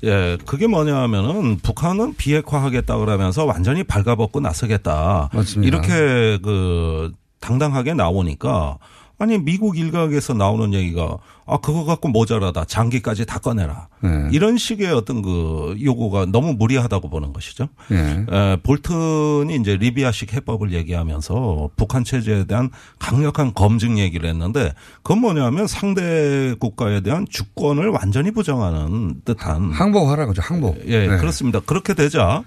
[0.02, 5.30] 예, 그게 뭐냐 하면은 북한은 비핵화하겠다 그러면서 완전히 발가벗고 나서겠다.
[5.32, 5.68] 맞습니다.
[5.68, 8.78] 이렇게 그 당당하게 나오니까
[9.22, 11.16] 아니 미국 일각에서 나오는 얘기가
[11.46, 14.28] 아 그거 갖고 모자라다 장기까지 다 꺼내라 네.
[14.32, 17.68] 이런 식의 어떤 그 요구가 너무 무리하다고 보는 것이죠.
[17.92, 18.26] 예.
[18.28, 25.68] 에, 볼튼이 이제 리비아식 해법을 얘기하면서 북한 체제에 대한 강력한 검증 얘기를 했는데 그건 뭐냐면
[25.68, 30.42] 상대 국가에 대한 주권을 완전히 부정하는 듯한 항복하라 그죠.
[30.42, 30.82] 항복.
[30.88, 31.16] 예, 네.
[31.18, 31.60] 그렇습니다.
[31.60, 32.42] 그렇게 되자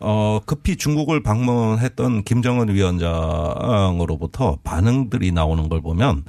[0.00, 6.24] 어 급히 중국을 방문했던 김정은 위원장으로부터 반응들이 나오는 걸 보면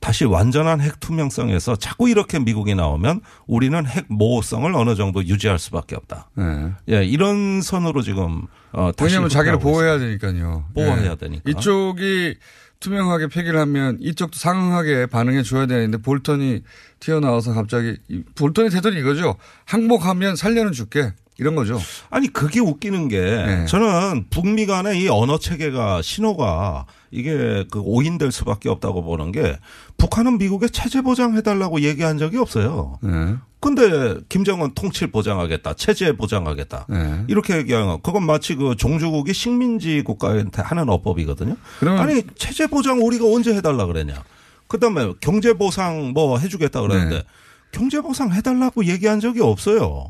[0.00, 5.94] 다시 완전한 핵 투명성에서 자꾸 이렇게 미국이 나오면 우리는 핵 모호성을 어느 정도 유지할 수밖에
[5.94, 6.28] 없다.
[6.34, 6.72] 네.
[6.90, 10.64] 예, 이런 선으로 지금 어 다시 왜냐하면 자기를 보호해야 되니까요.
[10.74, 11.16] 보호해야 예.
[11.16, 11.42] 되니까.
[11.48, 12.34] 이쪽이
[12.80, 16.62] 투명하게 폐기를 하면 이쪽도 상응하게 반응해 줘야 되는데 볼턴이
[16.98, 19.36] 튀어나와서 갑자기 이- 볼턴이 되더니 이거죠.
[19.66, 21.80] 항복하면 살려는 줄게 이런 거죠.
[22.10, 23.66] 아니 그게 웃기는 게 네.
[23.66, 29.58] 저는 북미 간의 이 언어 체계가 신호가 이게 그 오인될 수밖에 없다고 보는 게
[29.96, 32.98] 북한은 미국에 체제 보장해 달라고 얘기한 적이 없어요.
[33.02, 33.34] 네.
[33.60, 37.24] 근데 김정은 통칠 보장하겠다, 체제 보장하겠다 네.
[37.28, 41.56] 이렇게 얘기하는 거 그건 마치 그 종주국이 식민지 국가한테 하는 어법이거든요.
[41.98, 44.22] 아니 체제 보장 우리가 언제 해달라 그랬냐?
[44.66, 47.22] 그다음에 경제 보상 뭐 해주겠다 그랬는데 네.
[47.70, 50.08] 경제 보상 해달라고 얘기한 적이 없어요.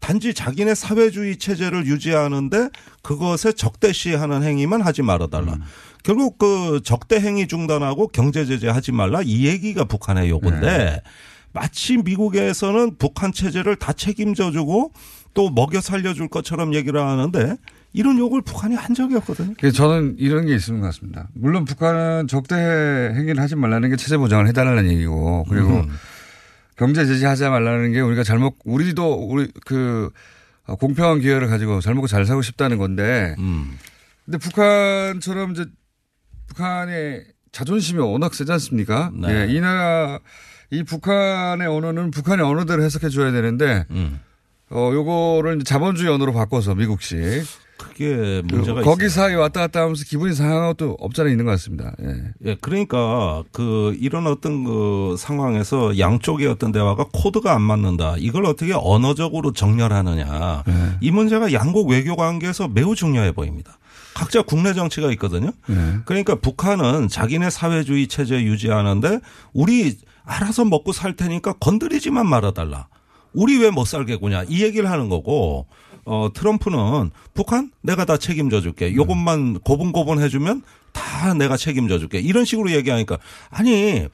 [0.00, 2.70] 단지 자기네 사회주의 체제를 유지하는데
[3.02, 5.54] 그것에 적대시하는 행위만 하지 말아달라.
[5.54, 5.62] 음.
[6.02, 11.02] 결국 그 적대 행위 중단하고 경제 제재 하지 말라 이 얘기가 북한의 요구인데 네.
[11.52, 14.92] 마치 미국에서는 북한 체제를 다 책임져 주고
[15.34, 17.56] 또 먹여 살려줄 것처럼 얘기를 하는데
[17.92, 19.54] 이런 욕을 북한이 한 적이 없거든요.
[19.74, 21.28] 저는 이런 게 있는 것 같습니다.
[21.34, 25.90] 물론 북한은 적대 행위를 하지 말라는 게 체제 보장을 해달라는 얘기고 그리고 음.
[26.80, 30.08] 경제 제재하지 말라는 게 우리가 잘 먹, 우리도 우리 그
[30.64, 33.78] 어, 공평한 기회를 가지고 잘 먹고 잘 살고 싶다는 건데 음.
[34.24, 35.66] 근데 북한처럼 이제
[36.46, 39.10] 북한의 자존심이 워낙 세지 않습니까?
[39.12, 39.28] 네.
[39.28, 40.20] 예, 이 나라
[40.70, 44.18] 이 북한의 언어는 북한의 언어대로 해석해 줘야 되는데 음.
[44.70, 47.44] 어 요거를 자본주의 언어로 바꿔서 미국식 그
[48.00, 51.92] 게 문제가 거기 사이 왔다 갔다 하면서 기분이 상한 것도 없잖아 있는 것 같습니다.
[52.02, 52.50] 예.
[52.50, 58.14] 예, 그러니까 그 이런 어떤 그 상황에서 양쪽의 어떤 대화가 코드가 안 맞는다.
[58.18, 60.62] 이걸 어떻게 언어적으로 정렬하느냐.
[60.66, 60.72] 네.
[61.02, 63.78] 이 문제가 양국 외교 관계에서 매우 중요해 보입니다.
[64.14, 65.50] 각자 국내 정치가 있거든요.
[65.66, 65.98] 네.
[66.06, 69.20] 그러니까 북한은 자기네 사회주의 체제 유지하는데
[69.52, 72.88] 우리 알아서 먹고 살 테니까 건드리지만 말아달라.
[73.32, 75.66] 우리 왜 못 살게 구냐 이 얘기를 하는 거고
[76.04, 78.94] 어 트럼프는 북한 내가 다 책임져 줄게.
[78.94, 82.18] 요것만 고분고분 해주면 다 내가 책임져 줄게.
[82.18, 83.18] 이런 식으로 얘기하니까
[83.50, 84.08] 아니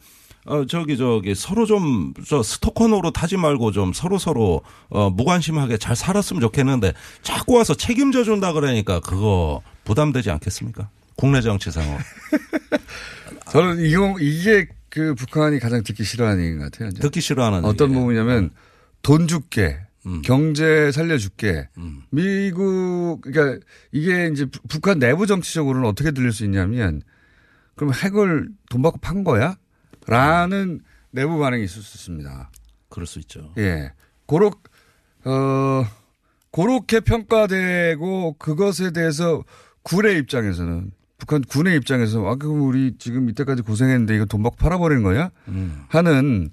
[0.47, 5.97] 어 저기 저기 서로 좀 저 스토커노로 타지 말고 좀 서로 서로 어 무관심하게 잘
[5.97, 10.89] 살았으면 좋겠는데 자꾸 와서 책임져 준다 그러니까 그거 부담되지 않겠습니까?
[11.16, 11.99] 국내 정치 상황.
[13.51, 16.89] 저는 이거 이게 그 북한이 가장 듣기 싫어하는 얘기인 것 같아요.
[16.89, 17.01] 이제.
[17.01, 18.01] 듣기 싫어하는 어떤 얘기예요.
[18.01, 18.51] 부분이냐면
[19.03, 19.78] 돈 줄게.
[20.07, 20.22] 음.
[20.22, 21.68] 경제 살려줄게.
[22.11, 27.02] 미국, 그러니까 이게 이제 부- 북한 내부 정치적으로는 어떻게 들릴 수 있냐면
[27.74, 29.57] 그럼 핵을 돈 받고 판 거야?
[30.07, 30.80] 라는
[31.11, 32.50] 내부 반응이 있을 수 있습니다.
[32.88, 33.52] 그럴 수 있죠.
[33.59, 33.92] 예.
[34.26, 34.52] 고로,
[35.24, 35.84] 어,
[36.52, 39.42] 그렇게 평가되고 그것에 대해서
[39.82, 45.02] 군의 입장에서는 북한 군의 입장에서 아, 그럼 우리 지금 이때까지 고생했는데 이거 돈 받고 팔아버리는
[45.02, 45.30] 거야?
[45.48, 45.82] 음.
[45.88, 46.50] 하는,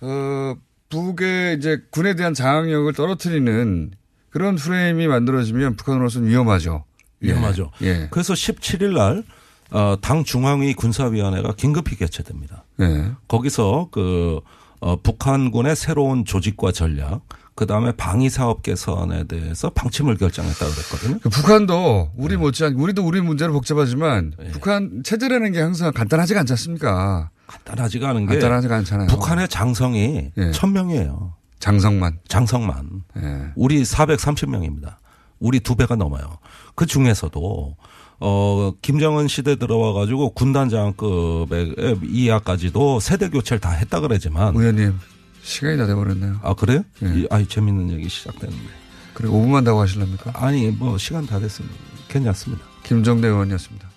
[0.00, 0.54] 어,
[0.88, 3.90] 북의 이제 군에 대한 장악력을 떨어뜨리는
[4.30, 6.84] 그런 프레임이 만들어지면 북한으로서는 위험하죠.
[7.22, 7.28] 예.
[7.28, 7.70] 위험하죠.
[7.82, 8.08] 예.
[8.10, 9.24] 그래서 17일 날,
[9.70, 12.64] 어, 당 중앙위 군사위원회가 긴급히 개최됩니다.
[12.80, 13.10] 예.
[13.28, 14.40] 거기서 그,
[14.80, 17.22] 어, 북한군의 새로운 조직과 전략,
[17.56, 21.18] 그 다음에 방위 사업 개선에 대해서 방침을 결정했다고 그랬거든요.
[21.22, 22.22] 그 북한도 네.
[22.22, 27.30] 우리 못지않 우리도 우리 문제는 복잡하지만 북한 체제라는 게 항상 간단하지가 않지 않습니까?
[27.46, 29.08] 간단하지가 않은 게 간단하지가 않잖아요.
[29.08, 30.50] 북한의 장성이 예.
[30.50, 31.32] 1000명이에요.
[31.58, 32.18] 장성만.
[32.28, 32.90] 장성만.
[33.16, 33.52] 예.
[33.56, 34.96] 우리 430명입니다.
[35.38, 36.38] 우리 두 배가 넘어요.
[36.74, 37.76] 그 중에서도
[38.20, 44.98] 어 김정은 시대 들어와 가지고 군단장급의 이하까지도 세대 교체를 다 했다 그러지만 의원님
[45.46, 46.40] 시간이 다 돼버렸네요.
[46.42, 46.82] 아 그래요?
[47.02, 48.68] 이- 아이 재밌는 얘기 시작됐는데.
[49.14, 50.32] 그래 5분만 더 하실랍니까?
[50.34, 51.74] 아니 뭐 시간 다 됐습니다.
[52.08, 52.64] 괜찮습니다.
[52.82, 53.88] 김정대 의원이었습니다.